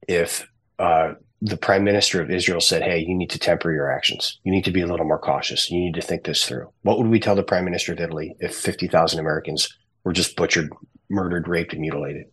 if 0.08 0.48
uh, 0.80 1.14
the 1.44 1.56
prime 1.56 1.82
minister 1.82 2.22
of 2.22 2.30
Israel 2.30 2.60
said, 2.60 2.82
Hey, 2.82 3.00
you 3.00 3.16
need 3.16 3.30
to 3.30 3.38
temper 3.38 3.72
your 3.72 3.90
actions. 3.90 4.38
You 4.44 4.52
need 4.52 4.64
to 4.64 4.70
be 4.70 4.80
a 4.80 4.86
little 4.86 5.06
more 5.06 5.18
cautious. 5.18 5.70
You 5.70 5.80
need 5.80 5.94
to 5.94 6.00
think 6.00 6.22
this 6.22 6.44
through. 6.44 6.70
What 6.82 6.98
would 6.98 7.08
we 7.08 7.18
tell 7.18 7.34
the 7.34 7.42
prime 7.42 7.64
minister 7.64 7.92
of 7.92 8.00
Italy 8.00 8.36
if 8.38 8.54
50,000 8.54 9.18
Americans 9.18 9.76
were 10.04 10.12
just 10.12 10.36
butchered, 10.36 10.70
murdered, 11.10 11.48
raped, 11.48 11.72
and 11.72 11.80
mutilated? 11.80 12.26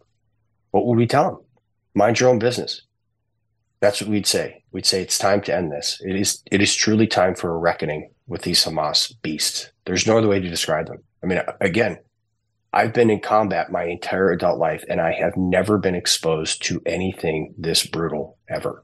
What 0.70 0.86
would 0.86 1.00
we 1.00 1.08
tell 1.08 1.24
them? 1.24 1.40
Mind 1.96 2.20
your 2.20 2.30
own 2.30 2.38
business. 2.38 2.84
That's 3.80 4.00
what 4.00 4.12
we'd 4.12 4.28
say. 4.28 4.64
We'd 4.72 4.86
say 4.86 5.02
it's 5.02 5.18
time 5.18 5.42
to 5.42 5.56
end 5.56 5.72
this. 5.72 6.00
It 6.06 6.16
is 6.16 6.44
it 6.52 6.62
is 6.62 6.76
truly 6.76 7.08
time 7.08 7.34
for 7.34 7.50
a 7.50 7.58
reckoning 7.58 8.12
with 8.28 8.44
these 8.44 8.64
Hamas 8.64 9.12
beasts. 9.24 9.72
There's 9.86 10.06
no 10.06 10.20
other 10.20 10.28
way 10.28 10.40
to 10.40 10.50
describe 10.50 10.86
them. 10.86 11.02
I 11.24 11.26
mean, 11.26 11.42
again, 11.62 11.98
I've 12.74 12.94
been 12.94 13.10
in 13.10 13.22
combat 13.22 13.72
my 13.72 13.86
entire 13.86 14.32
adult 14.32 14.60
life 14.60 14.84
and 14.88 15.02
I 15.02 15.14
have 15.14 15.36
never 15.36 15.80
been 15.80 15.96
exposed 15.96 16.64
to 16.66 16.84
anything 16.86 17.56
this 17.58 17.88
brutal 17.88 18.38
ever. 18.48 18.84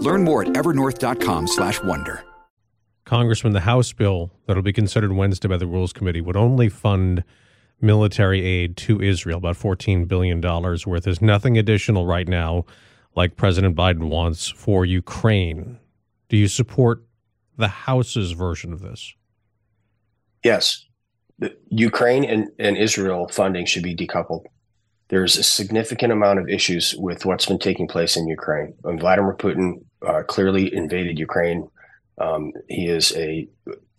Learn 0.00 0.24
more 0.24 0.42
at 0.42 0.48
evernorth.com/wonder. 0.48 2.24
Congressman, 3.08 3.54
the 3.54 3.60
House 3.60 3.90
bill 3.94 4.30
that'll 4.46 4.62
be 4.62 4.72
considered 4.72 5.12
Wednesday 5.12 5.48
by 5.48 5.56
the 5.56 5.66
Rules 5.66 5.94
Committee 5.94 6.20
would 6.20 6.36
only 6.36 6.68
fund 6.68 7.24
military 7.80 8.44
aid 8.44 8.76
to 8.76 9.00
Israel, 9.00 9.38
about 9.38 9.56
$14 9.56 10.06
billion 10.06 10.42
worth. 10.42 11.04
There's 11.04 11.22
nothing 11.22 11.56
additional 11.56 12.04
right 12.04 12.28
now, 12.28 12.66
like 13.16 13.36
President 13.36 13.74
Biden 13.74 14.10
wants 14.10 14.48
for 14.48 14.84
Ukraine. 14.84 15.78
Do 16.28 16.36
you 16.36 16.48
support 16.48 17.02
the 17.56 17.68
House's 17.68 18.32
version 18.32 18.74
of 18.74 18.82
this? 18.82 19.14
Yes. 20.44 20.84
The 21.38 21.56
Ukraine 21.70 22.24
and, 22.24 22.50
and 22.58 22.76
Israel 22.76 23.28
funding 23.28 23.64
should 23.64 23.84
be 23.84 23.94
decoupled. 23.94 24.44
There's 25.08 25.36
a 25.36 25.42
significant 25.42 26.12
amount 26.12 26.38
of 26.38 26.48
issues 26.48 26.94
with 26.98 27.24
what's 27.24 27.46
been 27.46 27.58
taking 27.58 27.88
place 27.88 28.16
in 28.16 28.28
Ukraine. 28.28 28.74
When 28.82 28.98
Vladimir 28.98 29.34
Putin 29.34 29.84
uh, 30.06 30.22
clearly 30.24 30.74
invaded 30.74 31.18
Ukraine, 31.18 31.70
um, 32.18 32.52
he 32.68 32.88
is 32.88 33.16
a 33.16 33.48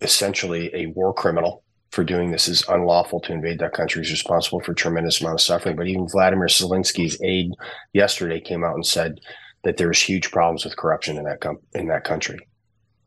essentially 0.00 0.70
a 0.74 0.86
war 0.86 1.12
criminal 1.12 1.62
for 1.90 2.04
doing 2.04 2.30
this 2.30 2.48
is 2.48 2.64
unlawful 2.68 3.20
to 3.20 3.32
invade 3.32 3.58
that 3.58 3.72
country. 3.72 4.02
He's 4.02 4.12
responsible 4.12 4.60
for 4.60 4.72
tremendous 4.72 5.20
amount 5.20 5.34
of 5.34 5.40
suffering. 5.40 5.76
But 5.76 5.88
even 5.88 6.08
Vladimir 6.08 6.46
Zelensky's 6.46 7.20
aide 7.22 7.52
yesterday 7.92 8.40
came 8.40 8.64
out 8.64 8.76
and 8.76 8.86
said 8.86 9.20
that 9.64 9.76
there's 9.76 10.00
huge 10.00 10.30
problems 10.30 10.64
with 10.64 10.76
corruption 10.76 11.18
in 11.18 11.24
that 11.24 11.40
com- 11.40 11.58
in 11.74 11.88
that 11.88 12.04
country. 12.04 12.46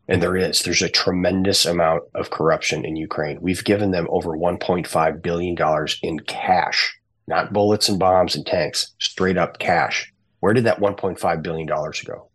And 0.09 0.21
there 0.21 0.35
is. 0.35 0.61
There's 0.61 0.81
a 0.81 0.89
tremendous 0.89 1.65
amount 1.65 2.03
of 2.13 2.29
corruption 2.29 2.83
in 2.83 2.97
Ukraine. 2.97 3.39
We've 3.39 3.63
given 3.63 3.91
them 3.91 4.07
over 4.09 4.31
$1.5 4.31 5.21
billion 5.21 5.87
in 6.01 6.19
cash, 6.19 6.99
not 7.27 7.53
bullets 7.53 7.89
and 7.89 7.99
bombs 7.99 8.35
and 8.35 8.45
tanks, 8.45 8.93
straight 8.99 9.37
up 9.37 9.59
cash. 9.59 10.11
Where 10.39 10.53
did 10.53 10.65
that 10.65 10.79
$1.5 10.79 11.41
billion 11.41 11.67
go? 11.67 12.29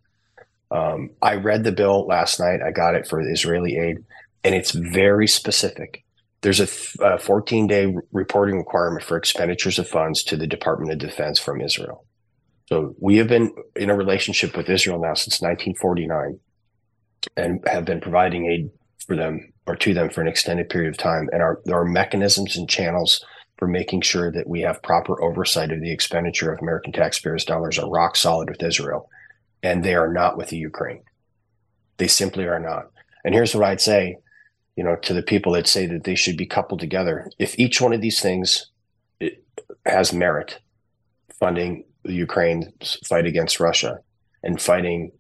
Um, 0.71 1.11
I 1.23 1.37
read 1.37 1.65
the 1.65 1.73
bill 1.73 2.07
last 2.07 2.41
night. 2.41 2.61
I 2.67 2.71
got 2.71 2.95
it 2.95 3.07
for 3.07 3.21
Israeli 3.21 3.77
aid, 3.77 3.99
and 4.45 4.55
it's 4.55 4.73
very 4.73 5.27
specific. 5.27 6.05
There's 6.41 6.61
a 6.61 7.19
14 7.19 7.67
day 7.67 7.95
reporting 8.13 8.59
requirement 8.59 9.05
for 9.05 9.17
expenditures 9.17 9.79
of 9.79 9.89
funds 9.89 10.23
to 10.25 10.37
the 10.37 10.47
Department 10.47 10.93
of 10.93 10.99
Defense 10.99 11.39
from 11.39 11.61
Israel. 11.61 12.05
So 12.69 12.95
we 13.01 13.17
have 13.17 13.29
been 13.29 13.53
in 13.77 13.91
a 13.91 13.97
relationship 13.97 14.57
with 14.57 14.69
Israel 14.69 15.01
now 15.01 15.15
since 15.15 15.41
1949 15.41 16.39
and 17.37 17.67
have 17.67 17.85
been 17.85 18.01
providing 18.01 18.47
aid 18.47 18.71
for 19.07 19.17
them 19.17 19.53
or 19.67 19.75
to 19.77 19.95
them 19.95 20.11
for 20.11 20.21
an 20.21 20.29
extended 20.29 20.69
period 20.69 20.91
of 20.91 20.99
time. 20.99 21.29
And 21.33 21.43
our, 21.43 21.61
there 21.65 21.79
are 21.79 21.85
mechanisms 21.85 22.57
and 22.57 22.69
channels 22.69 23.25
for 23.59 23.67
making 23.67 24.01
sure 24.03 24.31
that 24.31 24.49
we 24.49 24.61
have 24.61 24.83
proper 24.83 25.21
oversight 25.21 25.73
of 25.73 25.81
the 25.81 25.93
expenditure 25.93 26.53
of 26.53 26.61
American 26.63 26.93
taxpayers' 26.93 27.45
dollars 27.45 27.79
are 27.79 27.91
rock 27.91 28.17
solid 28.17 28.49
with 28.49 28.63
Israel. 28.63 29.11
And 29.63 29.85
they 29.85 29.95
are 29.95 30.13
not 30.13 30.37
with 30.37 30.49
the 30.49 30.57
Ukraine. 30.57 31.03
They 31.97 32.07
simply 32.07 32.47
are 32.47 32.61
not. 32.61 32.91
And 33.25 33.35
here's 33.35 33.55
what 33.55 33.65
I'd 33.65 33.81
say, 33.81 34.19
you 34.77 34.85
know, 34.85 34.95
to 34.97 35.13
the 35.13 35.23
people 35.23 35.53
that 35.53 35.67
say 35.67 35.87
that 35.87 36.05
they 36.05 36.15
should 36.15 36.37
be 36.37 36.47
coupled 36.47 36.79
together. 36.79 37.29
If 37.39 37.59
each 37.59 37.81
one 37.81 37.93
of 37.93 38.01
these 38.01 38.21
things 38.21 38.71
has 39.85 40.13
merit, 40.13 40.61
funding 41.41 41.85
the 42.05 42.15
Ukraine's 42.15 42.97
fight 43.05 43.27
against 43.27 43.59
Russia 43.59 43.99
and 44.45 44.63
fighting 44.63 45.11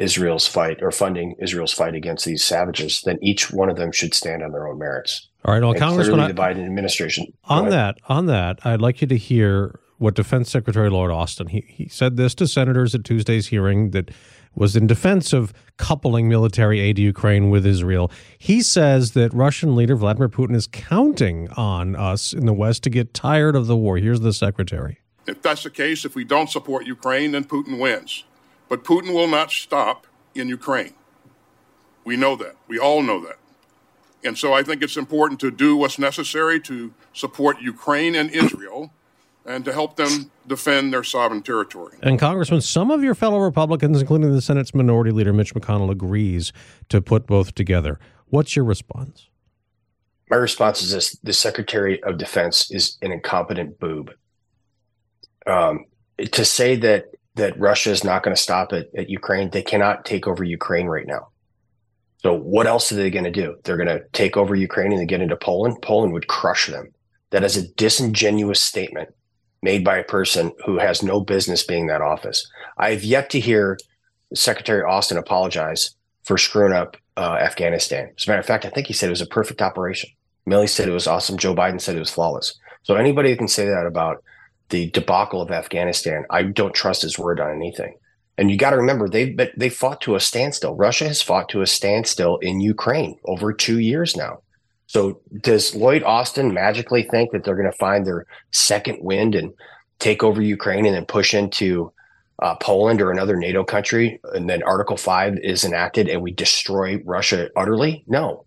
Israel's 0.00 0.46
fight 0.46 0.82
or 0.82 0.90
funding 0.90 1.36
Israel's 1.38 1.72
fight 1.72 1.94
against 1.94 2.24
these 2.24 2.42
savages, 2.42 3.02
then 3.02 3.18
each 3.22 3.52
one 3.52 3.68
of 3.68 3.76
them 3.76 3.92
should 3.92 4.14
stand 4.14 4.42
on 4.42 4.50
their 4.50 4.66
own 4.66 4.78
merits. 4.78 5.28
All 5.44 5.54
right, 5.54 5.60
well, 5.60 5.72
and 5.72 5.80
Congressman, 5.80 6.26
the 6.26 6.34
Biden 6.34 6.64
administration. 6.64 7.32
On 7.44 7.68
that, 7.68 7.98
on 8.08 8.26
that, 8.26 8.58
I'd 8.64 8.80
like 8.80 9.00
you 9.02 9.06
to 9.08 9.16
hear 9.16 9.78
what 9.98 10.14
Defense 10.14 10.50
Secretary 10.50 10.88
Lloyd 10.88 11.10
Austin 11.10 11.48
he 11.48 11.64
he 11.68 11.86
said 11.88 12.16
this 12.16 12.34
to 12.36 12.46
senators 12.46 12.94
at 12.94 13.04
Tuesday's 13.04 13.48
hearing 13.48 13.90
that 13.90 14.10
was 14.54 14.74
in 14.74 14.86
defense 14.86 15.32
of 15.32 15.52
coupling 15.76 16.28
military 16.28 16.80
aid 16.80 16.96
to 16.96 17.02
Ukraine 17.02 17.50
with 17.50 17.66
Israel. 17.66 18.10
He 18.38 18.62
says 18.62 19.12
that 19.12 19.32
Russian 19.34 19.76
leader 19.76 19.96
Vladimir 19.96 20.28
Putin 20.28 20.56
is 20.56 20.66
counting 20.66 21.48
on 21.50 21.94
us 21.94 22.32
in 22.32 22.46
the 22.46 22.52
West 22.52 22.82
to 22.84 22.90
get 22.90 23.14
tired 23.14 23.54
of 23.54 23.66
the 23.66 23.76
war. 23.76 23.98
Here's 23.98 24.20
the 24.20 24.32
secretary. 24.32 24.98
If 25.26 25.42
that's 25.42 25.62
the 25.62 25.70
case, 25.70 26.04
if 26.04 26.14
we 26.14 26.24
don't 26.24 26.50
support 26.50 26.86
Ukraine, 26.86 27.32
then 27.32 27.44
Putin 27.44 27.78
wins. 27.78 28.24
But 28.70 28.84
Putin 28.84 29.12
will 29.12 29.26
not 29.26 29.50
stop 29.50 30.06
in 30.34 30.48
Ukraine. 30.48 30.94
We 32.04 32.16
know 32.16 32.36
that. 32.36 32.54
We 32.68 32.78
all 32.78 33.02
know 33.02 33.20
that. 33.26 33.36
And 34.22 34.38
so 34.38 34.52
I 34.54 34.62
think 34.62 34.80
it's 34.80 34.96
important 34.96 35.40
to 35.40 35.50
do 35.50 35.76
what's 35.76 35.98
necessary 35.98 36.60
to 36.60 36.94
support 37.12 37.60
Ukraine 37.60 38.14
and 38.14 38.30
Israel 38.30 38.92
and 39.44 39.64
to 39.64 39.72
help 39.72 39.96
them 39.96 40.30
defend 40.46 40.92
their 40.92 41.02
sovereign 41.02 41.42
territory. 41.42 41.96
And 42.02 42.18
Congressman, 42.18 42.60
some 42.60 42.92
of 42.92 43.02
your 43.02 43.16
fellow 43.16 43.40
Republicans, 43.40 44.00
including 44.00 44.32
the 44.32 44.40
Senate's 44.40 44.72
Minority 44.72 45.10
Leader 45.10 45.32
Mitch 45.32 45.52
McConnell, 45.52 45.90
agrees 45.90 46.52
to 46.90 47.02
put 47.02 47.26
both 47.26 47.54
together. 47.56 47.98
What's 48.26 48.54
your 48.54 48.64
response? 48.64 49.28
My 50.30 50.36
response 50.36 50.80
is 50.80 50.92
this: 50.92 51.18
the 51.24 51.32
Secretary 51.32 52.00
of 52.04 52.18
Defense 52.18 52.70
is 52.70 52.98
an 53.02 53.10
incompetent 53.10 53.80
boob. 53.80 54.12
Um, 55.46 55.86
to 56.32 56.44
say 56.44 56.76
that 56.76 57.06
that 57.34 57.58
Russia 57.58 57.90
is 57.90 58.04
not 58.04 58.22
going 58.22 58.34
to 58.34 58.42
stop 58.42 58.72
at, 58.72 58.86
at 58.96 59.08
Ukraine. 59.08 59.50
They 59.50 59.62
cannot 59.62 60.04
take 60.04 60.26
over 60.26 60.44
Ukraine 60.44 60.86
right 60.86 61.06
now. 61.06 61.28
So 62.18 62.34
what 62.34 62.66
else 62.66 62.92
are 62.92 62.96
they 62.96 63.10
going 63.10 63.24
to 63.24 63.30
do? 63.30 63.56
They're 63.64 63.76
going 63.76 63.88
to 63.88 64.04
take 64.12 64.36
over 64.36 64.54
Ukraine 64.54 64.92
and 64.92 65.00
they 65.00 65.06
get 65.06 65.22
into 65.22 65.36
Poland. 65.36 65.80
Poland 65.82 66.12
would 66.12 66.28
crush 66.28 66.66
them. 66.66 66.92
That 67.30 67.44
is 67.44 67.56
a 67.56 67.68
disingenuous 67.74 68.62
statement 68.62 69.08
made 69.62 69.84
by 69.84 69.98
a 69.98 70.04
person 70.04 70.52
who 70.66 70.78
has 70.78 71.02
no 71.02 71.20
business 71.20 71.62
being 71.64 71.86
that 71.86 72.02
office. 72.02 72.50
I 72.76 72.90
have 72.90 73.04
yet 73.04 73.30
to 73.30 73.40
hear 73.40 73.78
Secretary 74.34 74.82
Austin 74.82 75.16
apologize 75.16 75.94
for 76.24 76.36
screwing 76.36 76.72
up 76.72 76.96
uh, 77.16 77.38
Afghanistan. 77.40 78.10
As 78.18 78.26
a 78.26 78.30
matter 78.30 78.40
of 78.40 78.46
fact, 78.46 78.64
I 78.64 78.70
think 78.70 78.86
he 78.86 78.92
said 78.92 79.06
it 79.06 79.10
was 79.10 79.20
a 79.20 79.26
perfect 79.26 79.62
operation. 79.62 80.10
Milley 80.48 80.68
said 80.68 80.88
it 80.88 80.92
was 80.92 81.06
awesome. 81.06 81.38
Joe 81.38 81.54
Biden 81.54 81.80
said 81.80 81.96
it 81.96 82.00
was 82.00 82.10
flawless. 82.10 82.58
So 82.82 82.96
anybody 82.96 83.30
who 83.30 83.36
can 83.36 83.48
say 83.48 83.66
that 83.66 83.86
about 83.86 84.22
the 84.70 84.90
debacle 84.90 85.42
of 85.42 85.50
Afghanistan, 85.50 86.24
I 86.30 86.42
don't 86.44 86.74
trust 86.74 87.02
his 87.02 87.18
word 87.18 87.40
on 87.40 87.54
anything. 87.54 87.96
And 88.38 88.50
you 88.50 88.56
got 88.56 88.70
to 88.70 88.76
remember, 88.76 89.08
they 89.08 89.36
they 89.56 89.68
fought 89.68 90.00
to 90.02 90.14
a 90.14 90.20
standstill. 90.20 90.74
Russia 90.74 91.06
has 91.06 91.20
fought 91.20 91.48
to 91.50 91.60
a 91.60 91.66
standstill 91.66 92.38
in 92.38 92.60
Ukraine 92.60 93.18
over 93.26 93.52
two 93.52 93.80
years 93.80 94.16
now. 94.16 94.40
So 94.86 95.20
does 95.42 95.74
Lloyd 95.74 96.02
Austin 96.02 96.54
magically 96.54 97.02
think 97.02 97.30
that 97.30 97.44
they're 97.44 97.54
going 97.54 97.70
to 97.70 97.78
find 97.78 98.06
their 98.06 98.26
second 98.50 98.98
wind 99.02 99.34
and 99.34 99.52
take 99.98 100.24
over 100.24 100.40
Ukraine 100.40 100.86
and 100.86 100.94
then 100.94 101.04
push 101.04 101.34
into 101.34 101.92
uh, 102.42 102.54
Poland 102.56 103.02
or 103.02 103.12
another 103.12 103.36
NATO 103.36 103.62
country, 103.62 104.18
and 104.32 104.48
then 104.48 104.62
Article 104.62 104.96
Five 104.96 105.36
is 105.42 105.64
enacted 105.64 106.08
and 106.08 106.22
we 106.22 106.32
destroy 106.32 107.00
Russia 107.04 107.50
utterly? 107.54 108.02
No, 108.06 108.46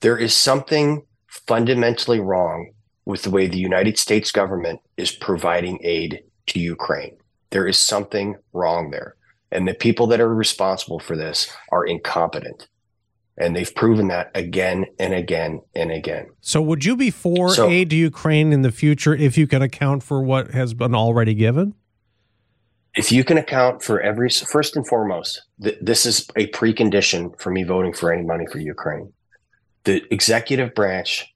there 0.00 0.16
is 0.16 0.34
something 0.34 1.04
fundamentally 1.26 2.20
wrong 2.20 2.72
with 3.04 3.22
the 3.22 3.30
way 3.30 3.46
the 3.46 3.58
United 3.58 3.98
States 3.98 4.30
government 4.30 4.80
is 4.96 5.10
providing 5.12 5.78
aid 5.82 6.22
to 6.46 6.60
Ukraine. 6.60 7.16
There 7.50 7.66
is 7.66 7.78
something 7.78 8.36
wrong 8.52 8.90
there. 8.90 9.16
And 9.50 9.68
the 9.68 9.74
people 9.74 10.06
that 10.08 10.20
are 10.20 10.34
responsible 10.34 10.98
for 10.98 11.16
this 11.16 11.54
are 11.70 11.84
incompetent. 11.84 12.68
And 13.36 13.54
they've 13.56 13.74
proven 13.74 14.08
that 14.08 14.30
again 14.34 14.86
and 14.98 15.14
again 15.14 15.60
and 15.74 15.90
again. 15.90 16.28
So, 16.40 16.60
would 16.62 16.84
you 16.84 16.96
be 16.96 17.10
for 17.10 17.50
so, 17.50 17.68
aid 17.68 17.90
to 17.90 17.96
Ukraine 17.96 18.52
in 18.52 18.62
the 18.62 18.70
future 18.70 19.14
if 19.14 19.36
you 19.38 19.46
can 19.46 19.62
account 19.62 20.02
for 20.02 20.22
what 20.22 20.50
has 20.50 20.74
been 20.74 20.94
already 20.94 21.34
given? 21.34 21.74
If 22.94 23.10
you 23.10 23.24
can 23.24 23.38
account 23.38 23.82
for 23.82 24.00
every, 24.02 24.28
first 24.28 24.76
and 24.76 24.86
foremost, 24.86 25.42
th- 25.62 25.78
this 25.80 26.04
is 26.04 26.28
a 26.36 26.46
precondition 26.48 27.38
for 27.40 27.50
me 27.50 27.62
voting 27.62 27.94
for 27.94 28.12
any 28.12 28.22
money 28.22 28.44
for 28.52 28.58
Ukraine. 28.58 29.12
The 29.84 30.02
executive 30.12 30.74
branch 30.74 31.32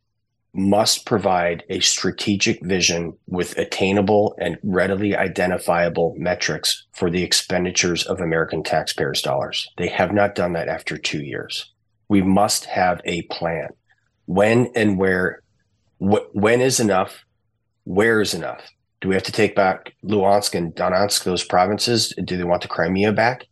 must 0.57 1.05
provide 1.05 1.63
a 1.69 1.81
strategic 1.81 2.65
vision 2.65 3.13
with 3.27 3.57
attainable 3.59 4.35
and 4.41 4.59
readily 4.63 5.15
identifiable 5.15 6.15
metrics 6.17 6.87
for 6.95 7.11
the 7.11 7.23
expenditures 7.23 8.07
of 8.07 8.21
American 8.21 8.63
taxpayers' 8.63 9.23
dollars. 9.23 9.69
They 9.77 9.89
have 9.89 10.13
not 10.13 10.35
done 10.35 10.55
that 10.55 10.69
after 10.69 10.97
two 10.97 11.23
years. 11.23 11.73
We 12.09 12.23
must 12.23 12.65
have 12.67 13.01
a 13.05 13.23
plan. 13.23 13.69
When 14.25 14.71
and 14.75 14.99
where, 14.99 15.43
wh- 15.99 16.35
when 16.35 16.61
is 16.61 16.81
enough? 16.81 17.25
Where 17.85 18.21
is 18.21 18.35
enough? 18.35 18.63
Do 19.01 19.09
we 19.09 19.15
have 19.15 19.25
to 19.25 19.33
take 19.33 19.55
back 19.55 19.93
Luhansk 20.05 20.55
and 20.55 20.75
Donetsk, 20.75 21.25
those 21.25 21.45
provinces? 21.45 22.15
Do 22.25 22.37
they 22.37 22.45
want 22.45 22.63
the 22.63 22.69
Crimea 22.69 23.13
back? 23.13 23.45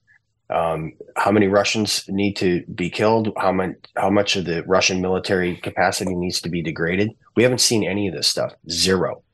Um, 0.54 0.92
how 1.16 1.32
many 1.32 1.48
Russians 1.48 2.04
need 2.08 2.36
to 2.36 2.64
be 2.74 2.88
killed, 2.88 3.32
how 3.36 3.50
much 3.50 3.74
how 3.96 4.08
much 4.08 4.36
of 4.36 4.44
the 4.44 4.62
Russian 4.62 5.00
military 5.02 5.56
capacity 5.56 6.14
needs 6.14 6.40
to 6.42 6.48
be 6.48 6.62
degraded. 6.62 7.10
We 7.34 7.42
haven't 7.42 7.60
seen 7.60 7.82
any 7.82 8.06
of 8.06 8.14
this 8.14 8.28
stuff. 8.28 8.54
Zero. 8.70 9.24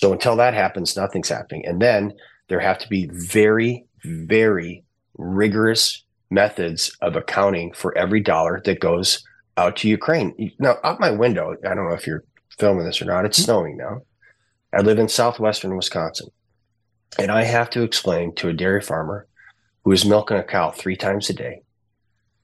So 0.00 0.12
until 0.12 0.34
that 0.36 0.54
happens, 0.54 0.96
nothing's 0.96 1.28
happening. 1.28 1.64
And 1.64 1.80
then 1.80 2.12
there 2.48 2.60
have 2.60 2.78
to 2.78 2.88
be 2.88 3.08
very, 3.12 3.86
very 4.02 4.84
rigorous 5.16 6.02
methods 6.28 6.90
of 7.00 7.14
accounting 7.14 7.72
for 7.72 7.96
every 7.96 8.20
dollar 8.20 8.60
that 8.64 8.80
goes 8.80 9.24
out 9.56 9.76
to 9.76 9.88
Ukraine. 9.88 10.52
Now, 10.58 10.78
out 10.82 11.00
my 11.00 11.10
window, 11.10 11.54
I 11.64 11.74
don't 11.74 11.88
know 11.88 11.94
if 11.94 12.06
you're 12.06 12.24
filming 12.58 12.84
this 12.84 13.00
or 13.00 13.04
not, 13.04 13.24
it's 13.24 13.42
snowing 13.42 13.76
now. 13.76 14.02
I 14.72 14.80
live 14.82 14.98
in 14.98 15.08
southwestern 15.08 15.76
Wisconsin. 15.76 16.28
And 17.18 17.30
I 17.30 17.44
have 17.44 17.70
to 17.70 17.82
explain 17.82 18.34
to 18.36 18.48
a 18.48 18.52
dairy 18.52 18.82
farmer 18.82 19.27
who 19.88 19.92
is 19.92 20.04
milking 20.04 20.36
a 20.36 20.42
cow 20.44 20.70
three 20.70 20.96
times 20.96 21.30
a 21.30 21.32
day, 21.32 21.62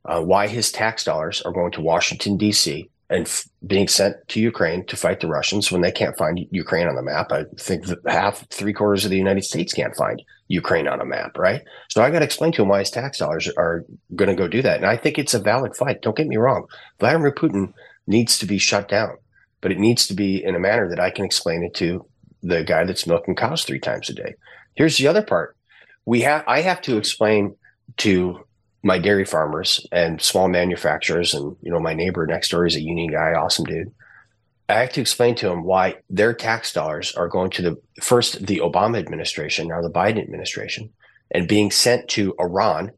uh, 0.06 0.18
why 0.18 0.48
his 0.48 0.72
tax 0.72 1.04
dollars 1.04 1.42
are 1.42 1.52
going 1.52 1.70
to 1.70 1.82
Washington, 1.82 2.38
D.C., 2.38 2.88
and 3.10 3.26
f- 3.26 3.46
being 3.66 3.86
sent 3.86 4.16
to 4.28 4.40
Ukraine 4.40 4.82
to 4.86 4.96
fight 4.96 5.20
the 5.20 5.26
Russians 5.26 5.70
when 5.70 5.82
they 5.82 5.92
can't 5.92 6.16
find 6.16 6.40
Ukraine 6.50 6.86
on 6.86 6.94
the 6.94 7.02
map. 7.02 7.32
I 7.32 7.44
think 7.58 7.84
half, 8.08 8.48
three 8.48 8.72
quarters 8.72 9.04
of 9.04 9.10
the 9.10 9.18
United 9.18 9.44
States 9.44 9.74
can't 9.74 9.94
find 9.94 10.22
Ukraine 10.48 10.88
on 10.88 11.02
a 11.02 11.04
map, 11.04 11.36
right? 11.36 11.60
So 11.90 12.02
I 12.02 12.10
got 12.10 12.20
to 12.20 12.24
explain 12.24 12.52
to 12.52 12.62
him 12.62 12.68
why 12.68 12.78
his 12.78 12.90
tax 12.90 13.18
dollars 13.18 13.46
are 13.58 13.84
going 14.14 14.30
to 14.30 14.42
go 14.42 14.48
do 14.48 14.62
that. 14.62 14.78
And 14.78 14.86
I 14.86 14.96
think 14.96 15.18
it's 15.18 15.34
a 15.34 15.38
valid 15.38 15.76
fight. 15.76 16.00
Don't 16.00 16.16
get 16.16 16.26
me 16.26 16.38
wrong. 16.38 16.64
Vladimir 16.98 17.30
Putin 17.30 17.74
needs 18.06 18.38
to 18.38 18.46
be 18.46 18.56
shut 18.56 18.88
down, 18.88 19.18
but 19.60 19.70
it 19.70 19.78
needs 19.78 20.06
to 20.06 20.14
be 20.14 20.42
in 20.42 20.54
a 20.54 20.58
manner 20.58 20.88
that 20.88 20.98
I 20.98 21.10
can 21.10 21.26
explain 21.26 21.62
it 21.62 21.74
to 21.74 22.06
the 22.42 22.64
guy 22.64 22.84
that's 22.84 23.06
milking 23.06 23.36
cows 23.36 23.64
three 23.64 23.80
times 23.80 24.08
a 24.08 24.14
day. 24.14 24.32
Here's 24.76 24.96
the 24.96 25.08
other 25.08 25.22
part 25.22 25.58
we 26.06 26.20
have 26.22 26.44
I 26.46 26.60
have 26.60 26.80
to 26.82 26.96
explain 26.96 27.56
to 27.98 28.44
my 28.82 28.98
dairy 28.98 29.24
farmers 29.24 29.86
and 29.92 30.20
small 30.20 30.48
manufacturers 30.48 31.34
and 31.34 31.56
you 31.62 31.72
know 31.72 31.80
my 31.80 31.94
neighbor 31.94 32.26
next 32.26 32.50
door 32.50 32.66
is 32.66 32.76
a 32.76 32.80
union 32.80 33.10
guy 33.10 33.32
awesome 33.32 33.64
dude 33.64 33.90
i 34.68 34.74
have 34.74 34.92
to 34.92 35.00
explain 35.00 35.34
to 35.34 35.48
him 35.48 35.62
why 35.62 35.96
their 36.10 36.34
tax 36.34 36.70
dollars 36.70 37.14
are 37.14 37.28
going 37.28 37.50
to 37.50 37.62
the 37.62 37.80
first 38.02 38.44
the 38.46 38.58
obama 38.58 38.98
administration 38.98 39.68
now 39.68 39.80
the 39.80 39.90
biden 39.90 40.20
administration 40.20 40.90
and 41.30 41.48
being 41.48 41.70
sent 41.70 42.08
to 42.08 42.34
iran 42.38 42.90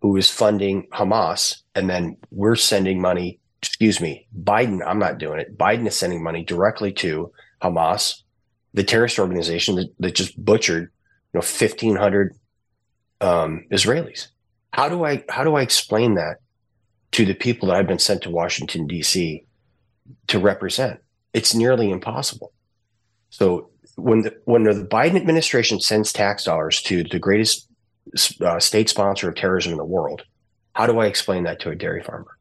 who 0.00 0.16
is 0.16 0.30
funding 0.30 0.86
hamas 0.92 1.62
and 1.78 1.88
then 1.88 2.16
we're 2.32 2.56
sending 2.56 3.00
money. 3.00 3.38
Excuse 3.62 4.00
me, 4.00 4.26
Biden. 4.36 4.80
I'm 4.84 4.98
not 4.98 5.18
doing 5.18 5.38
it. 5.38 5.56
Biden 5.56 5.86
is 5.86 5.96
sending 5.96 6.22
money 6.22 6.44
directly 6.44 6.92
to 6.94 7.32
Hamas, 7.62 8.22
the 8.74 8.82
terrorist 8.82 9.18
organization 9.18 9.76
that, 9.76 9.94
that 10.00 10.14
just 10.16 10.44
butchered, 10.44 10.90
you 11.32 11.38
know, 11.38 11.44
1,500 11.44 12.34
um, 13.20 13.64
Israelis. 13.70 14.28
How 14.72 14.88
do 14.88 15.04
I 15.04 15.24
how 15.28 15.44
do 15.44 15.56
I 15.56 15.62
explain 15.62 16.14
that 16.14 16.36
to 17.12 17.24
the 17.24 17.34
people 17.34 17.68
that 17.68 17.76
I've 17.76 17.86
been 17.86 17.98
sent 17.98 18.22
to 18.22 18.30
Washington 18.30 18.86
D.C. 18.86 19.44
to 20.28 20.38
represent? 20.38 21.00
It's 21.32 21.54
nearly 21.54 21.90
impossible. 21.90 22.52
So 23.30 23.70
when 23.96 24.22
the 24.22 24.36
when 24.44 24.64
the 24.64 24.86
Biden 24.90 25.16
administration 25.16 25.80
sends 25.80 26.12
tax 26.12 26.44
dollars 26.44 26.82
to 26.82 27.02
the 27.04 27.18
greatest 27.18 27.68
uh, 28.40 28.58
state 28.60 28.88
sponsor 28.88 29.28
of 29.28 29.34
terrorism 29.34 29.72
in 29.72 29.78
the 29.78 29.84
world, 29.84 30.22
how 30.74 30.86
do 30.86 30.98
I 30.98 31.06
explain 31.06 31.44
that 31.44 31.60
to 31.60 31.70
a 31.70 31.74
dairy 31.74 32.02
farmer? 32.02 32.38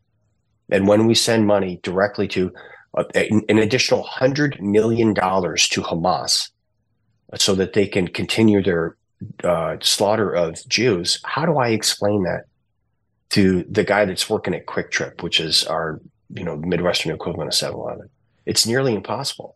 And 0.69 0.87
when 0.87 1.07
we 1.07 1.15
send 1.15 1.47
money 1.47 1.79
directly 1.81 2.27
to 2.29 2.51
uh, 2.97 3.03
an 3.15 3.57
additional 3.57 4.03
hundred 4.03 4.61
million 4.61 5.13
dollars 5.13 5.67
to 5.69 5.81
Hamas, 5.81 6.49
so 7.35 7.55
that 7.55 7.73
they 7.73 7.87
can 7.87 8.07
continue 8.07 8.63
their 8.63 8.95
uh, 9.43 9.77
slaughter 9.81 10.31
of 10.31 10.57
Jews, 10.67 11.19
how 11.23 11.45
do 11.45 11.57
I 11.57 11.69
explain 11.69 12.23
that 12.23 12.45
to 13.29 13.63
the 13.69 13.83
guy 13.83 14.05
that's 14.05 14.29
working 14.29 14.53
at 14.53 14.65
Kwik 14.65 14.91
Trip, 14.91 15.21
which 15.23 15.39
is 15.39 15.65
our 15.65 15.99
you 16.33 16.43
know 16.43 16.55
Midwestern 16.55 17.13
equivalent 17.13 17.53
of 17.53 17.53
7-Eleven? 17.53 18.09
It's 18.45 18.65
nearly 18.65 18.95
impossible. 18.95 19.55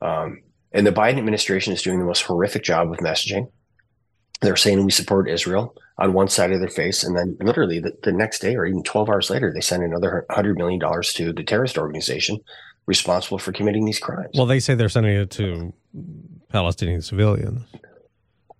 Um, 0.00 0.42
and 0.72 0.86
the 0.86 0.92
Biden 0.92 1.18
administration 1.18 1.72
is 1.72 1.82
doing 1.82 1.98
the 1.98 2.04
most 2.04 2.22
horrific 2.22 2.62
job 2.62 2.90
of 2.90 2.98
messaging. 2.98 3.50
They're 4.40 4.56
saying 4.56 4.84
we 4.84 4.90
support 4.90 5.28
Israel 5.28 5.74
on 5.98 6.12
one 6.12 6.28
side 6.28 6.52
of 6.52 6.60
their 6.60 6.68
face, 6.68 7.02
and 7.02 7.16
then 7.16 7.36
literally 7.40 7.80
the, 7.80 7.92
the 8.04 8.12
next 8.12 8.40
day 8.40 8.54
or 8.54 8.66
even 8.66 8.82
12 8.82 9.08
hours 9.08 9.30
later, 9.30 9.52
they 9.52 9.60
send 9.60 9.82
another 9.82 10.26
$100 10.30 10.56
million 10.56 10.80
to 10.80 11.32
the 11.32 11.42
terrorist 11.42 11.76
organization 11.76 12.38
responsible 12.86 13.38
for 13.38 13.52
committing 13.52 13.84
these 13.84 13.98
crimes. 13.98 14.30
Well, 14.34 14.46
they 14.46 14.60
say 14.60 14.74
they're 14.74 14.88
sending 14.88 15.16
it 15.16 15.30
to 15.32 15.72
Palestinian 16.50 17.02
civilians. 17.02 17.62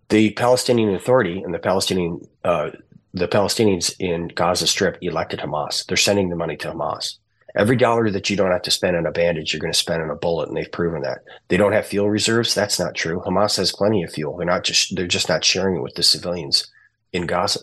The 0.08 0.30
Palestinian 0.32 0.94
Authority 0.94 1.42
and 1.42 1.52
the 1.52 1.58
Palestinian 1.58 2.20
uh, 2.44 2.70
the 3.14 3.28
Palestinians 3.28 3.94
in 3.98 4.28
Gaza 4.28 4.66
Strip 4.66 4.98
elected 5.00 5.40
Hamas. 5.40 5.86
They're 5.86 5.96
sending 5.96 6.28
the 6.28 6.36
money 6.36 6.56
to 6.58 6.72
Hamas. 6.72 7.16
Every 7.56 7.76
dollar 7.76 8.10
that 8.10 8.28
you 8.28 8.36
don't 8.36 8.52
have 8.52 8.62
to 8.62 8.70
spend 8.70 8.96
on 8.96 9.06
a 9.06 9.10
bandage, 9.10 9.52
you're 9.52 9.60
going 9.60 9.72
to 9.72 9.78
spend 9.78 10.02
on 10.02 10.10
a 10.10 10.14
bullet, 10.14 10.48
and 10.48 10.56
they've 10.56 10.70
proven 10.70 11.02
that. 11.02 11.20
They 11.48 11.56
don't 11.56 11.72
have 11.72 11.86
fuel 11.86 12.10
reserves. 12.10 12.54
That's 12.54 12.78
not 12.78 12.94
true. 12.94 13.20
Hamas 13.20 13.56
has 13.56 13.72
plenty 13.72 14.02
of 14.02 14.12
fuel. 14.12 14.36
They're 14.36 14.46
not 14.46 14.64
just 14.64 14.94
they're 14.94 15.06
just 15.06 15.28
not 15.28 15.44
sharing 15.44 15.76
it 15.76 15.82
with 15.82 15.94
the 15.94 16.02
civilians 16.02 16.70
in 17.12 17.26
Gaza. 17.26 17.60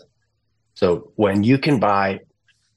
So 0.74 1.12
when 1.16 1.44
you 1.44 1.56
can 1.58 1.78
buy 1.78 2.20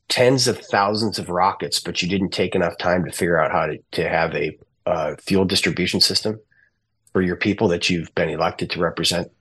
tens 0.07 0.47
of 0.47 0.59
thousands 0.59 1.19
of 1.19 1.29
rockets, 1.29 1.79
but 1.79 2.01
you 2.01 2.07
didn't 2.07 2.31
take 2.31 2.55
enough 2.55 2.77
time 2.77 3.05
to 3.05 3.11
figure 3.11 3.39
out 3.39 3.51
how 3.51 3.65
to, 3.65 3.77
to 3.91 4.07
have 4.07 4.33
a 4.33 4.57
uh, 4.85 5.15
fuel 5.19 5.45
distribution 5.45 5.99
system 5.99 6.39
for 7.13 7.21
your 7.21 7.35
people 7.35 7.67
that 7.69 7.89
you've 7.89 8.13
been 8.15 8.29
elected 8.29 8.69
to 8.71 8.79
represent, 8.79 9.31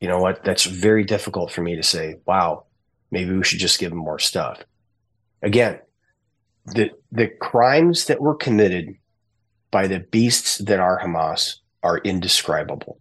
you 0.00 0.08
know 0.08 0.18
what? 0.18 0.44
That's 0.44 0.64
very 0.64 1.04
difficult 1.04 1.50
for 1.50 1.62
me 1.62 1.76
to 1.76 1.82
say, 1.82 2.16
wow, 2.26 2.64
maybe 3.10 3.34
we 3.34 3.44
should 3.44 3.58
just 3.58 3.78
give 3.78 3.90
them 3.90 3.98
more 3.98 4.18
stuff. 4.18 4.62
Again, 5.42 5.80
the 6.66 6.90
the 7.10 7.28
crimes 7.28 8.06
that 8.06 8.20
were 8.20 8.34
committed 8.34 8.94
by 9.70 9.86
the 9.86 10.00
beasts 10.00 10.58
that 10.58 10.80
are 10.80 11.00
Hamas 11.00 11.56
are 11.82 11.98
indescribable. 11.98 13.00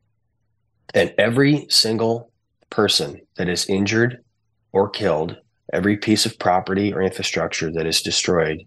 And 0.93 1.13
every 1.17 1.67
single 1.69 2.31
person 2.69 3.21
that 3.37 3.49
is 3.49 3.67
injured 3.67 4.23
or 4.71 4.89
killed, 4.89 5.37
every 5.73 5.97
piece 5.97 6.25
of 6.25 6.39
property 6.39 6.93
or 6.93 7.01
infrastructure 7.01 7.71
that 7.71 7.85
is 7.85 8.01
destroyed 8.01 8.63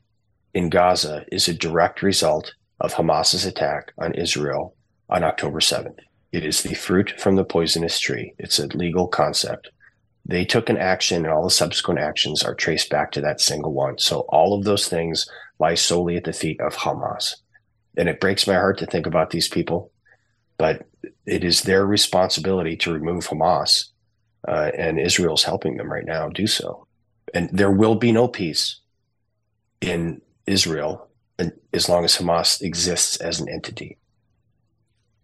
in 0.55 0.69
Gaza 0.69 1.25
is 1.33 1.49
a 1.49 1.55
direct 1.55 2.03
result 2.03 2.55
of 2.81 2.95
Hamas's 2.95 3.45
attack 3.45 3.93
on 3.99 4.15
Israel 4.15 4.75
on 5.11 5.25
October 5.25 5.61
7th. 5.61 5.99
It 6.33 6.45
is 6.45 6.63
the 6.63 6.75
fruit 6.75 7.15
from 7.19 7.37
the 7.37 7.45
poisonous 7.45 7.99
tree. 7.99 8.35
It's 8.39 8.59
a 8.59 8.69
legal 8.69 9.09
concept. 9.09 9.71
They 10.25 10.45
took 10.45 10.69
an 10.69 10.77
action, 10.77 11.25
and 11.25 11.35
all 11.35 11.43
the 11.43 11.51
subsequent 11.51 11.99
actions 11.99 12.45
are 12.45 12.55
traced 12.55 12.89
back 12.89 13.11
to 13.13 13.21
that 13.23 13.41
single 13.41 13.73
one. 13.73 13.99
So 13.99 14.21
all 14.29 14.55
of 14.55 14.65
those 14.65 14.87
things 14.89 15.29
lie 15.59 15.75
solely 15.75 16.17
at 16.17 16.25
the 16.25 16.33
feet 16.33 16.61
of 16.61 16.77
Hamas. 16.77 17.37
And 17.97 18.09
it 18.09 18.21
breaks 18.21 18.47
my 18.47 18.55
heart 18.55 18.79
to 18.79 18.87
think 18.87 19.07
about 19.07 19.31
these 19.31 19.49
people, 19.49 19.91
but 20.57 20.87
it 21.27 21.43
is 21.43 21.63
their 21.63 21.85
responsibility 21.85 22.77
to 22.77 22.93
remove 22.93 23.27
Hamas, 23.27 23.87
uh, 24.47 24.71
and 24.77 25.01
Israel's 25.01 25.43
helping 25.43 25.77
them 25.77 25.91
right 25.91 26.07
now 26.07 26.29
do 26.29 26.47
so. 26.47 26.87
And 27.35 27.51
there 27.53 27.73
will 27.73 27.97
be 27.97 28.13
no 28.13 28.29
peace 28.29 28.81
in 29.81 30.21
Israel 30.47 31.09
as 31.73 31.89
long 31.89 32.05
as 32.05 32.17
Hamas 32.17 32.61
exists 32.63 33.17
as 33.17 33.41
an 33.41 33.49
entity. 33.49 33.97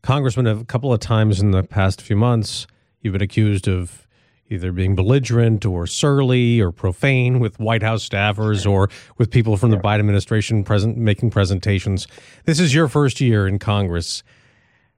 Congressman, 0.07 0.47
a 0.47 0.65
couple 0.65 0.93
of 0.93 1.01
times 1.01 1.41
in 1.41 1.51
the 1.51 1.65
past 1.65 2.01
few 2.01 2.15
months, 2.15 2.69
you've 3.01 3.11
been 3.11 3.23
accused 3.23 3.67
of 3.67 4.07
either 4.49 4.71
being 4.71 4.95
belligerent 4.95 5.67
or 5.67 5.85
surly 5.85 6.61
or 6.61 6.71
profane 6.71 7.41
with 7.41 7.59
White 7.59 7.83
House 7.83 8.09
staffers 8.09 8.71
or 8.71 8.89
with 9.19 9.33
people 9.33 9.57
from 9.57 9.73
the 9.73 9.79
Biden 9.79 9.99
administration 9.99 10.63
present 10.63 10.97
making 10.97 11.31
presentations. 11.31 12.07
This 12.45 12.61
is 12.61 12.73
your 12.73 12.87
first 12.87 13.21
year 13.21 13.49
in 13.49 13.59
Congress. 13.59 14.23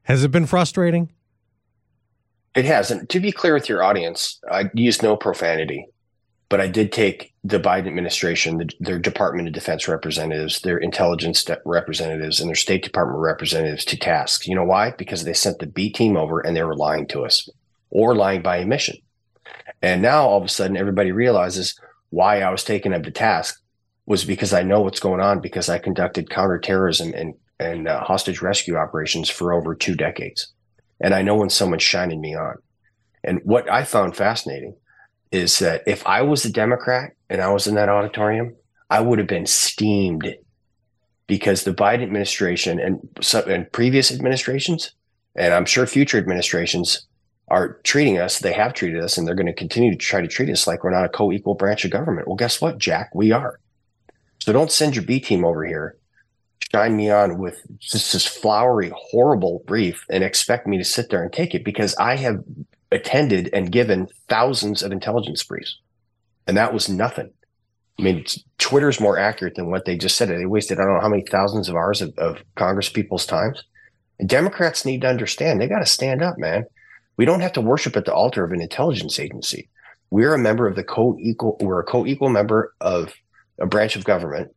Has 0.03 0.25
it 0.25 0.31
been 0.31 0.45
frustrating? 0.45 1.11
It 2.55 2.67
has. 2.67 2.91
And 2.91 3.09
to 3.09 3.19
be 3.19 3.33
clear 3.33 3.55
with 3.55 3.67
your 3.67 3.83
audience, 3.83 4.39
I 4.53 4.69
use 4.75 5.03
no 5.03 5.17
profanity, 5.17 5.87
but 6.49 6.61
I 6.61 6.67
did 6.67 6.93
take 6.93 7.35
the 7.45 7.61
Biden 7.61 7.89
administration, 7.89 8.59
the, 8.59 8.71
their 8.81 8.99
Department 8.99 9.49
of 9.49 9.55
Defense 9.55 9.87
representatives, 9.87 10.61
their 10.61 10.79
intelligence 10.79 11.47
representatives, 11.65 12.41
and 12.41 12.49
their 12.49 12.57
State 12.57 12.83
Department 12.83 13.21
representatives 13.21 13.85
to 13.87 13.99
task. 13.99 14.47
You 14.47 14.55
know 14.55 14.65
why? 14.65 14.93
Because 14.93 15.25
they 15.25 15.35
sent 15.35 15.59
the 15.59 15.67
B 15.67 15.91
team 15.91 16.17
over 16.17 16.41
and 16.41 16.57
they 16.57 16.63
were 16.63 16.77
lying 16.77 17.07
to 17.09 17.25
us 17.25 17.49
or 17.91 18.15
lying 18.15 18.43
by 18.43 18.61
omission. 18.61 18.97
And 19.83 20.03
now 20.03 20.27
all 20.27 20.39
of 20.39 20.45
a 20.45 20.49
sudden, 20.49 20.77
everybody 20.77 21.13
realizes 21.13 21.79
why 22.11 22.41
I 22.41 22.51
was 22.51 22.65
taken 22.65 22.95
up 22.95 23.03
to 23.03 23.11
task 23.11 23.61
was 24.07 24.25
because 24.25 24.55
I 24.55 24.63
know 24.63 24.81
what's 24.81 25.01
going 25.01 25.21
on 25.21 25.41
because 25.41 25.69
I 25.69 25.79
conducted 25.79 26.31
counterterrorism 26.31 27.13
and 27.15 27.35
and 27.61 27.89
uh, 27.89 28.01
hostage 28.05 28.41
rescue 28.41 28.77
operations 28.77 29.29
for 29.29 29.53
over 29.53 29.75
two 29.75 29.97
decades, 29.97 30.53
and 31.01 31.13
I 31.13 31.23
know 31.23 31.35
when 31.35 31.51
someone's 31.51 31.83
shining 31.83 32.21
me 32.21 32.35
on. 32.37 32.55
And 33.25 33.41
what 33.43 33.69
I 33.71 33.83
found 33.83 34.17
fascinating 34.17 34.77
is 35.31 35.59
that 35.59 35.83
if 35.87 36.07
I 36.07 36.23
was 36.23 36.45
a 36.45 36.53
Democrat 36.53 37.13
and 37.29 37.41
I 37.41 37.53
was 37.53 37.67
in 37.67 37.75
that 37.75 37.89
auditorium, 37.89 38.55
I 38.91 39.01
would 39.01 39.19
have 39.19 39.29
been 39.29 39.47
steamed 39.47 40.35
because 41.27 41.65
the 41.65 41.75
Biden 41.75 42.03
administration 42.03 42.81
and 42.81 43.07
some, 43.21 43.49
and 43.49 43.71
previous 43.71 44.11
administrations, 44.11 44.93
and 45.37 45.53
I'm 45.53 45.67
sure 45.67 45.87
future 45.87 46.19
administrations 46.19 47.07
are 47.49 47.81
treating 47.85 48.19
us, 48.19 48.39
they 48.39 48.53
have 48.53 48.75
treated 48.75 49.03
us, 49.03 49.17
and 49.17 49.27
they're 49.27 49.35
going 49.35 49.47
to 49.47 49.53
continue 49.53 49.91
to 49.91 49.97
try 49.97 50.21
to 50.21 50.29
treat 50.29 50.51
us 50.51 50.67
like 50.67 50.85
we're 50.85 50.91
not 50.91 51.05
a 51.05 51.09
co 51.09 51.33
equal 51.33 51.55
branch 51.55 51.85
of 51.85 51.91
government. 51.91 52.27
Well, 52.27 52.37
guess 52.37 52.61
what, 52.61 52.79
Jack? 52.79 53.15
We 53.15 53.33
are. 53.33 53.61
So 54.41 54.53
don't 54.53 54.73
send 54.73 54.97
your 54.97 55.05
B 55.05 55.21
team 55.21 55.45
over 55.45 55.65
here, 55.65 55.97
shine 56.73 56.97
me 56.97 57.11
on 57.11 57.39
with 57.39 57.61
just 57.79 58.13
this 58.13 58.27
flowery, 58.27 58.93
horrible 58.95 59.63
brief 59.67 60.05
and 60.09 60.23
expect 60.23 60.67
me 60.67 60.79
to 60.79 60.85
sit 60.85 61.11
there 61.11 61.23
and 61.23 61.33
take 61.33 61.55
it 61.55 61.65
because 61.65 61.95
I 61.97 62.17
have 62.17 62.43
attended 62.91 63.51
and 63.53 63.73
given 63.73 64.09
thousands 64.29 64.83
of 64.83 64.93
intelligence 64.93 65.43
briefs. 65.43 65.79
And 66.47 66.57
that 66.57 66.73
was 66.73 66.89
nothing. 66.89 67.31
I 67.99 68.03
mean, 68.03 68.25
Twitter's 68.59 69.01
more 69.01 69.19
accurate 69.19 69.57
than 69.57 69.71
what 69.71 69.85
they 69.85 69.97
just 69.97 70.17
said. 70.17 70.29
They 70.29 70.47
wasted, 70.47 70.79
I 70.79 70.85
don't 70.85 70.95
know 70.95 71.01
how 71.01 71.09
many 71.09 71.25
thousands 71.25 71.69
of 71.69 71.75
hours 71.75 72.01
of, 72.01 72.17
of 72.17 72.39
Congress 72.55 72.89
people's 72.89 73.27
times. 73.27 73.63
And 74.19 74.29
Democrats 74.29 74.85
need 74.85 75.03
to 75.03 75.09
understand 75.09 75.61
they 75.61 75.69
got 75.69 75.81
to 75.81 75.87
stand 75.87 76.23
up, 76.23 76.39
man. 76.39 76.65
We 77.17 77.25
don't 77.25 77.41
have 77.41 77.53
to 77.55 77.61
worship 77.61 77.97
at 77.97 78.05
the 78.05 78.15
altar 78.15 78.45
of 78.45 78.53
an 78.53 78.61
intelligence 78.61 79.19
agency. 79.19 79.69
We're 80.11 80.35
a 80.35 80.39
member 80.39 80.67
of 80.67 80.77
the 80.77 80.85
co-equal, 80.85 81.57
we're 81.61 81.81
a 81.81 81.85
co-equal 81.85 82.29
member 82.29 82.73
of 82.81 83.13
a 83.59 83.67
branch 83.67 83.97
of 83.97 84.05
government. 84.05 84.55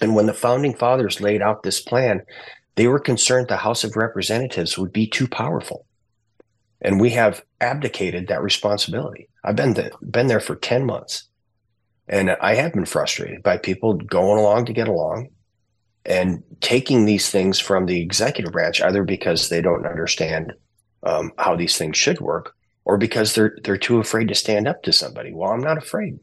And 0.00 0.14
when 0.14 0.26
the 0.26 0.32
founding 0.32 0.74
fathers 0.74 1.20
laid 1.20 1.42
out 1.42 1.62
this 1.62 1.80
plan, 1.80 2.22
they 2.76 2.86
were 2.86 2.98
concerned 2.98 3.48
the 3.48 3.58
House 3.58 3.84
of 3.84 3.96
Representatives 3.96 4.78
would 4.78 4.92
be 4.92 5.06
too 5.06 5.28
powerful. 5.28 5.84
And 6.82 7.00
we 7.00 7.10
have 7.10 7.42
abdicated 7.60 8.26
that 8.28 8.42
responsibility. 8.42 9.28
I've 9.44 9.56
been, 9.56 9.74
been 10.10 10.26
there 10.26 10.40
for 10.40 10.56
10 10.56 10.84
months. 10.84 11.28
And 12.08 12.30
I 12.40 12.56
have 12.56 12.74
been 12.74 12.84
frustrated 12.84 13.42
by 13.42 13.56
people 13.56 13.94
going 13.94 14.38
along 14.38 14.66
to 14.66 14.72
get 14.72 14.88
along 14.88 15.28
and 16.04 16.42
taking 16.60 17.04
these 17.04 17.30
things 17.30 17.60
from 17.60 17.86
the 17.86 18.02
executive 18.02 18.52
branch, 18.52 18.82
either 18.82 19.04
because 19.04 19.48
they 19.48 19.60
don't 19.60 19.86
understand 19.86 20.52
um, 21.04 21.32
how 21.38 21.54
these 21.56 21.78
things 21.78 21.96
should 21.96 22.20
work, 22.20 22.54
or 22.84 22.98
because 22.98 23.34
they're 23.34 23.56
they're 23.62 23.76
too 23.76 24.00
afraid 24.00 24.28
to 24.28 24.34
stand 24.34 24.66
up 24.66 24.82
to 24.82 24.92
somebody. 24.92 25.32
Well, 25.32 25.52
I'm 25.52 25.60
not 25.60 25.78
afraid. 25.78 26.18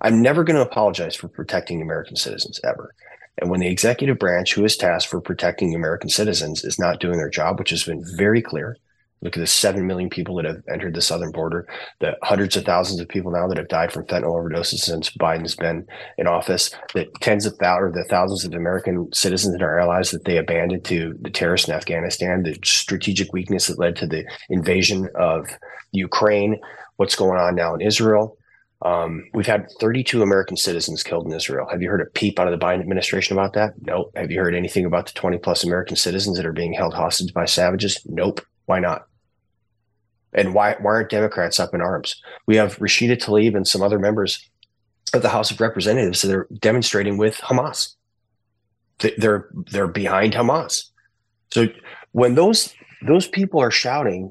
I'm 0.00 0.20
never 0.20 0.42
going 0.44 0.56
to 0.56 0.62
apologize 0.62 1.14
for 1.14 1.28
protecting 1.28 1.80
American 1.80 2.16
citizens 2.16 2.60
ever. 2.64 2.94
And 3.38 3.50
when 3.50 3.60
the 3.60 3.68
executive 3.68 4.18
branch, 4.18 4.54
who 4.54 4.64
is 4.64 4.76
tasked 4.76 5.10
for 5.10 5.20
protecting 5.20 5.74
American 5.74 6.08
citizens, 6.08 6.64
is 6.64 6.78
not 6.78 7.00
doing 7.00 7.18
their 7.18 7.30
job, 7.30 7.58
which 7.58 7.70
has 7.70 7.84
been 7.84 8.04
very 8.16 8.42
clear, 8.42 8.76
Look 9.22 9.36
at 9.36 9.40
the 9.40 9.46
7 9.46 9.86
million 9.86 10.08
people 10.08 10.34
that 10.36 10.46
have 10.46 10.62
entered 10.72 10.94
the 10.94 11.02
southern 11.02 11.30
border, 11.30 11.66
the 11.98 12.16
hundreds 12.22 12.56
of 12.56 12.64
thousands 12.64 13.00
of 13.00 13.08
people 13.08 13.30
now 13.30 13.46
that 13.48 13.58
have 13.58 13.68
died 13.68 13.92
from 13.92 14.06
fentanyl 14.06 14.34
overdoses 14.34 14.78
since 14.78 15.10
Biden's 15.10 15.54
been 15.54 15.86
in 16.16 16.26
office, 16.26 16.70
the 16.94 17.06
tens 17.20 17.44
of 17.44 17.54
thousands, 17.56 17.94
the 17.94 18.04
thousands 18.04 18.44
of 18.44 18.54
American 18.54 19.12
citizens 19.12 19.54
and 19.54 19.62
our 19.62 19.78
allies 19.78 20.10
that 20.10 20.24
they 20.24 20.38
abandoned 20.38 20.84
to 20.86 21.14
the 21.20 21.30
terrorists 21.30 21.68
in 21.68 21.74
Afghanistan, 21.74 22.42
the 22.42 22.58
strategic 22.64 23.32
weakness 23.32 23.66
that 23.66 23.78
led 23.78 23.94
to 23.96 24.06
the 24.06 24.24
invasion 24.48 25.08
of 25.14 25.46
Ukraine, 25.92 26.58
what's 26.96 27.16
going 27.16 27.38
on 27.38 27.54
now 27.54 27.74
in 27.74 27.80
Israel. 27.80 28.38
Um, 28.82 29.24
we've 29.34 29.46
had 29.46 29.70
32 29.80 30.22
American 30.22 30.56
citizens 30.56 31.02
killed 31.02 31.26
in 31.26 31.32
Israel. 31.34 31.68
Have 31.70 31.82
you 31.82 31.90
heard 31.90 32.00
a 32.00 32.06
peep 32.06 32.38
out 32.38 32.50
of 32.50 32.58
the 32.58 32.64
Biden 32.64 32.80
administration 32.80 33.36
about 33.36 33.52
that? 33.52 33.74
Nope. 33.82 34.12
Have 34.16 34.30
you 34.30 34.40
heard 34.40 34.54
anything 34.54 34.86
about 34.86 35.06
the 35.06 35.12
20 35.12 35.36
plus 35.38 35.64
American 35.64 35.96
citizens 35.96 36.38
that 36.38 36.46
are 36.46 36.54
being 36.54 36.72
held 36.72 36.94
hostage 36.94 37.34
by 37.34 37.44
savages? 37.44 38.00
Nope. 38.06 38.40
Why 38.64 38.78
not? 38.78 39.06
And 40.32 40.54
why, 40.54 40.76
why 40.80 40.92
aren't 40.92 41.10
Democrats 41.10 41.58
up 41.58 41.74
in 41.74 41.80
arms? 41.80 42.20
We 42.46 42.56
have 42.56 42.78
Rashida 42.78 43.20
Tlaib 43.20 43.56
and 43.56 43.66
some 43.66 43.82
other 43.82 43.98
members 43.98 44.48
of 45.12 45.22
the 45.22 45.28
House 45.28 45.50
of 45.50 45.60
Representatives 45.60 46.22
that 46.22 46.34
are 46.34 46.48
demonstrating 46.58 47.16
with 47.16 47.36
Hamas. 47.38 47.94
They're 49.18 49.48
they're 49.70 49.88
behind 49.88 50.34
Hamas. 50.34 50.84
So 51.52 51.68
when 52.12 52.34
those 52.34 52.74
those 53.06 53.26
people 53.26 53.60
are 53.60 53.70
shouting 53.70 54.30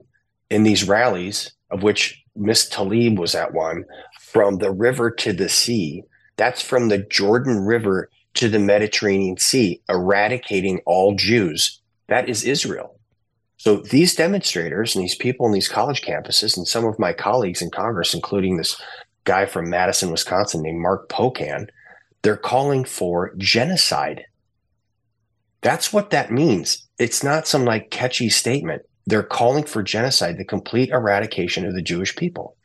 in 0.50 0.64
these 0.64 0.88
rallies, 0.88 1.52
of 1.72 1.82
which 1.82 2.24
Miss 2.36 2.70
Tlaib 2.70 3.18
was 3.18 3.34
at 3.34 3.54
one, 3.54 3.84
from 4.22 4.58
the 4.58 4.72
river 4.72 5.10
to 5.12 5.34
the 5.34 5.50
sea, 5.50 6.04
that's 6.38 6.62
from 6.62 6.90
the 6.90 7.00
Jordan 7.00 7.66
River 7.66 8.10
to 8.36 8.48
the 8.48 8.60
Mediterranean 8.60 9.38
Sea, 9.38 9.82
eradicating 9.90 10.82
all 10.86 11.16
Jews. 11.16 11.82
That 12.08 12.30
is 12.30 12.44
Israel. 12.44 12.99
So 13.60 13.76
these 13.76 14.16
demonstrators 14.16 14.96
and 14.96 15.04
these 15.04 15.16
people 15.16 15.46
in 15.46 15.52
these 15.52 15.68
college 15.68 16.02
campuses, 16.02 16.56
and 16.56 16.66
some 16.66 16.86
of 16.86 16.98
my 16.98 17.12
colleagues 17.12 17.62
in 17.62 17.70
Congress, 17.70 18.14
including 18.14 18.56
this 18.56 18.82
guy 19.26 19.46
from 19.46 19.70
Madison, 19.70 20.12
Wisconsin 20.12 20.62
named 20.62 20.80
Mark 20.80 21.10
Pocan, 21.10 21.68
they're 22.22 22.38
calling 22.38 22.86
for 22.86 23.34
genocide. 23.36 24.24
That's 25.60 25.92
what 25.92 26.10
that 26.12 26.32
means. 26.32 26.88
It's 27.00 27.22
not 27.22 27.48
some 27.48 27.66
like 27.66 27.92
catchy 27.92 28.30
statement. 28.30 28.84
They're 29.06 29.24
calling 29.24 29.66
for 29.66 29.84
genocide, 29.84 30.38
the 30.38 30.46
complete 30.46 30.90
eradication 30.90 31.66
of 31.66 31.74
the 31.74 31.82
Jewish 31.82 32.16
people. 32.16 32.56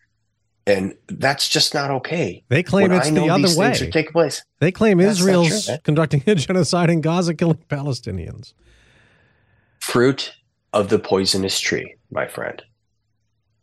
And 0.64 0.94
that's 1.08 1.48
just 1.48 1.74
not 1.74 1.90
okay. 1.90 2.44
They 2.48 2.62
claim 2.62 2.90
when 2.90 2.98
it's 2.98 3.10
the 3.10 3.28
other 3.28 3.58
way. 3.58 3.90
Take 3.90 4.12
place. 4.12 4.44
They 4.60 4.70
claim 4.70 4.98
that's 4.98 5.18
Israel's 5.18 5.68
conducting 5.82 6.22
a 6.24 6.34
genocide 6.36 6.88
in 6.88 7.00
Gaza, 7.00 7.34
killing 7.34 7.58
Palestinians. 7.68 8.52
Fruit 9.80 10.32
of 10.74 10.88
the 10.88 10.98
poisonous 10.98 11.60
tree, 11.60 11.94
my 12.10 12.26
friend. 12.26 12.60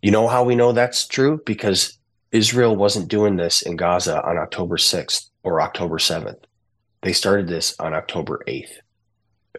You 0.02 0.12
know 0.12 0.30
how 0.30 0.44
we 0.44 0.56
know 0.56 0.72
that's 0.72 1.06
true? 1.06 1.42
Because 1.46 2.00
Israel 2.32 2.76
wasn't 2.76 3.10
doing 3.10 3.36
this 3.36 3.62
in 3.62 3.76
Gaza 3.76 4.24
on 4.24 4.38
October 4.38 4.78
6th 4.78 5.30
or 5.44 5.62
October 5.62 5.98
7th. 5.98 6.42
They 7.02 7.12
started 7.12 7.50
this 7.50 7.76
on 7.80 7.94
October 7.94 8.42
8th, 8.48 8.72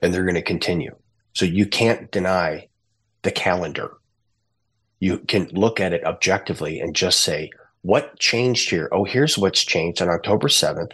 and 0.01 0.13
they're 0.13 0.25
going 0.25 0.35
to 0.35 0.43
continue. 0.43 0.97
So 1.35 1.45
you 1.45 1.67
can't 1.67 2.11
deny 2.11 2.69
the 3.21 3.31
calendar. 3.31 3.99
You 4.99 5.19
can 5.19 5.49
look 5.53 5.79
at 5.79 5.93
it 5.93 6.05
objectively 6.05 6.81
and 6.81 6.97
just 6.97 7.21
say, 7.21 7.51
what 7.83 8.19
changed 8.19 8.71
here? 8.71 8.89
Oh, 8.93 9.05
here's 9.05 9.37
what's 9.37 9.63
changed 9.63 10.01
on 10.01 10.09
October 10.09 10.49
7th. 10.49 10.93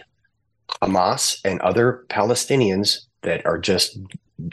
Hamas 0.82 1.38
and 1.44 1.60
other 1.60 2.04
Palestinians 2.08 3.06
that 3.22 3.46
are 3.46 3.58
just 3.58 3.98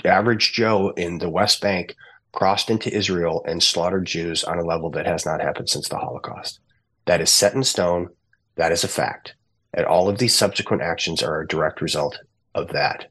average 0.04 0.54
Joe 0.54 0.90
in 0.92 1.20
the 1.20 1.30
West 1.30 1.62
Bank 1.62 1.96
crossed 2.32 2.70
into 2.70 2.94
Israel 2.94 3.44
and 3.48 3.64
slaughtered 3.64 4.06
Jews 4.06 4.44
on 4.44 4.60
a 4.60 4.66
level 4.66 4.90
that 4.92 5.06
has 5.06 5.26
not 5.26 5.42
happened 5.42 5.70
since 5.70 5.88
the 5.88 5.98
Holocaust. 5.98 6.60
That 7.06 7.22
is 7.22 7.30
set 7.30 7.54
in 7.54 7.64
stone. 7.64 8.10
That 8.56 8.72
is 8.72 8.84
a 8.84 8.90
fact. 8.90 9.36
And 9.74 9.86
all 9.86 10.10
of 10.10 10.18
these 10.18 10.36
subsequent 10.36 10.82
actions 10.82 11.24
are 11.24 11.42
a 11.42 11.48
direct 11.48 11.82
result 11.82 12.20
of 12.54 12.70
that. 12.70 13.10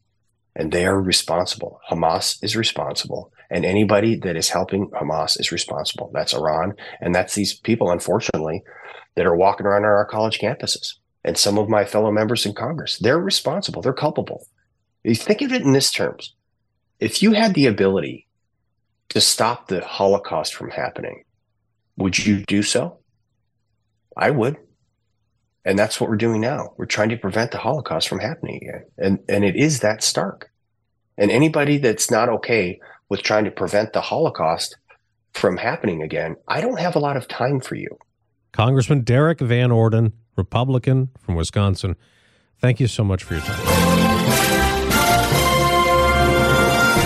And 0.56 0.72
they 0.72 0.86
are 0.86 1.00
responsible. 1.00 1.80
Hamas 1.90 2.42
is 2.42 2.56
responsible. 2.56 3.32
And 3.50 3.64
anybody 3.64 4.16
that 4.20 4.36
is 4.36 4.48
helping 4.48 4.90
Hamas 4.90 5.38
is 5.38 5.52
responsible. 5.52 6.10
That's 6.14 6.34
Iran. 6.34 6.74
And 7.00 7.14
that's 7.14 7.34
these 7.34 7.54
people, 7.54 7.90
unfortunately, 7.90 8.62
that 9.16 9.26
are 9.26 9.36
walking 9.36 9.66
around 9.66 9.84
on 9.84 9.90
our 9.90 10.06
college 10.06 10.38
campuses. 10.38 10.94
And 11.24 11.36
some 11.36 11.58
of 11.58 11.68
my 11.68 11.84
fellow 11.84 12.10
members 12.10 12.46
in 12.46 12.54
Congress, 12.54 12.98
they're 12.98 13.18
responsible. 13.18 13.82
They're 13.82 13.92
culpable. 13.92 14.46
You 15.02 15.14
think 15.14 15.42
of 15.42 15.52
it 15.52 15.62
in 15.62 15.72
this 15.72 15.90
terms 15.90 16.33
if 17.04 17.22
you 17.22 17.32
had 17.32 17.52
the 17.52 17.66
ability 17.66 18.26
to 19.10 19.20
stop 19.20 19.68
the 19.68 19.84
Holocaust 19.84 20.54
from 20.54 20.70
happening, 20.70 21.24
would 21.98 22.18
you 22.18 22.42
do 22.46 22.62
so? 22.62 22.96
I 24.16 24.30
would. 24.30 24.56
And 25.66 25.78
that's 25.78 26.00
what 26.00 26.08
we're 26.08 26.16
doing 26.16 26.40
now. 26.40 26.72
We're 26.78 26.86
trying 26.86 27.10
to 27.10 27.18
prevent 27.18 27.50
the 27.50 27.58
Holocaust 27.58 28.08
from 28.08 28.20
happening 28.20 28.56
again. 28.62 28.86
And 28.96 29.18
and 29.28 29.44
it 29.44 29.54
is 29.54 29.80
that 29.80 30.02
stark. 30.02 30.50
And 31.18 31.30
anybody 31.30 31.76
that's 31.76 32.10
not 32.10 32.30
okay 32.30 32.80
with 33.10 33.22
trying 33.22 33.44
to 33.44 33.50
prevent 33.50 33.92
the 33.92 34.00
Holocaust 34.00 34.78
from 35.32 35.58
happening 35.58 36.00
again, 36.02 36.36
I 36.48 36.62
don't 36.62 36.80
have 36.80 36.96
a 36.96 37.00
lot 37.00 37.18
of 37.18 37.28
time 37.28 37.60
for 37.60 37.74
you. 37.74 37.98
Congressman 38.52 39.02
Derrick 39.02 39.40
Van 39.40 39.70
Orden, 39.70 40.14
Republican 40.36 41.10
from 41.20 41.34
Wisconsin. 41.34 41.96
Thank 42.60 42.80
you 42.80 42.86
so 42.86 43.04
much 43.04 43.24
for 43.24 43.34
your 43.34 43.42
time. 43.42 45.43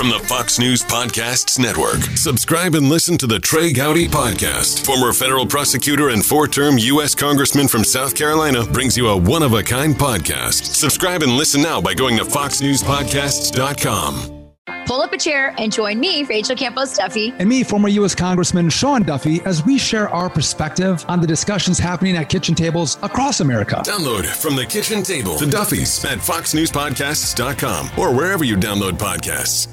from 0.00 0.08
the 0.08 0.18
Fox 0.20 0.58
News 0.58 0.82
Podcasts 0.82 1.58
Network. 1.58 2.00
Subscribe 2.16 2.74
and 2.74 2.88
listen 2.88 3.18
to 3.18 3.26
the 3.26 3.38
Trey 3.38 3.70
Gowdy 3.70 4.08
Podcast. 4.08 4.86
Former 4.86 5.12
federal 5.12 5.44
prosecutor 5.44 6.08
and 6.08 6.24
four 6.24 6.48
term 6.48 6.78
U.S. 6.78 7.14
Congressman 7.14 7.68
from 7.68 7.84
South 7.84 8.14
Carolina 8.14 8.64
brings 8.64 8.96
you 8.96 9.08
a 9.08 9.16
one 9.16 9.42
of 9.42 9.52
a 9.52 9.62
kind 9.62 9.94
podcast. 9.94 10.74
Subscribe 10.74 11.22
and 11.22 11.32
listen 11.32 11.60
now 11.60 11.82
by 11.82 11.92
going 11.92 12.16
to 12.16 12.24
FoxNewsPodcasts.com. 12.24 14.46
Pull 14.86 15.02
up 15.02 15.12
a 15.12 15.18
chair 15.18 15.54
and 15.58 15.70
join 15.70 16.00
me, 16.00 16.22
Rachel 16.22 16.56
Campos 16.56 16.96
Duffy. 16.96 17.34
And 17.38 17.46
me, 17.46 17.62
former 17.62 17.90
U.S. 17.90 18.14
Congressman 18.14 18.70
Sean 18.70 19.02
Duffy, 19.02 19.42
as 19.44 19.66
we 19.66 19.76
share 19.76 20.08
our 20.08 20.30
perspective 20.30 21.04
on 21.08 21.20
the 21.20 21.26
discussions 21.26 21.78
happening 21.78 22.16
at 22.16 22.30
kitchen 22.30 22.54
tables 22.54 22.96
across 23.02 23.40
America. 23.40 23.82
Download 23.84 24.24
from 24.24 24.56
the 24.56 24.64
kitchen 24.64 25.02
table 25.02 25.36
the 25.36 25.44
Duffys 25.44 26.02
at 26.06 26.20
FoxNewsPodcasts.com 26.20 27.90
or 27.98 28.16
wherever 28.16 28.44
you 28.44 28.56
download 28.56 28.92
podcasts. 28.92 29.68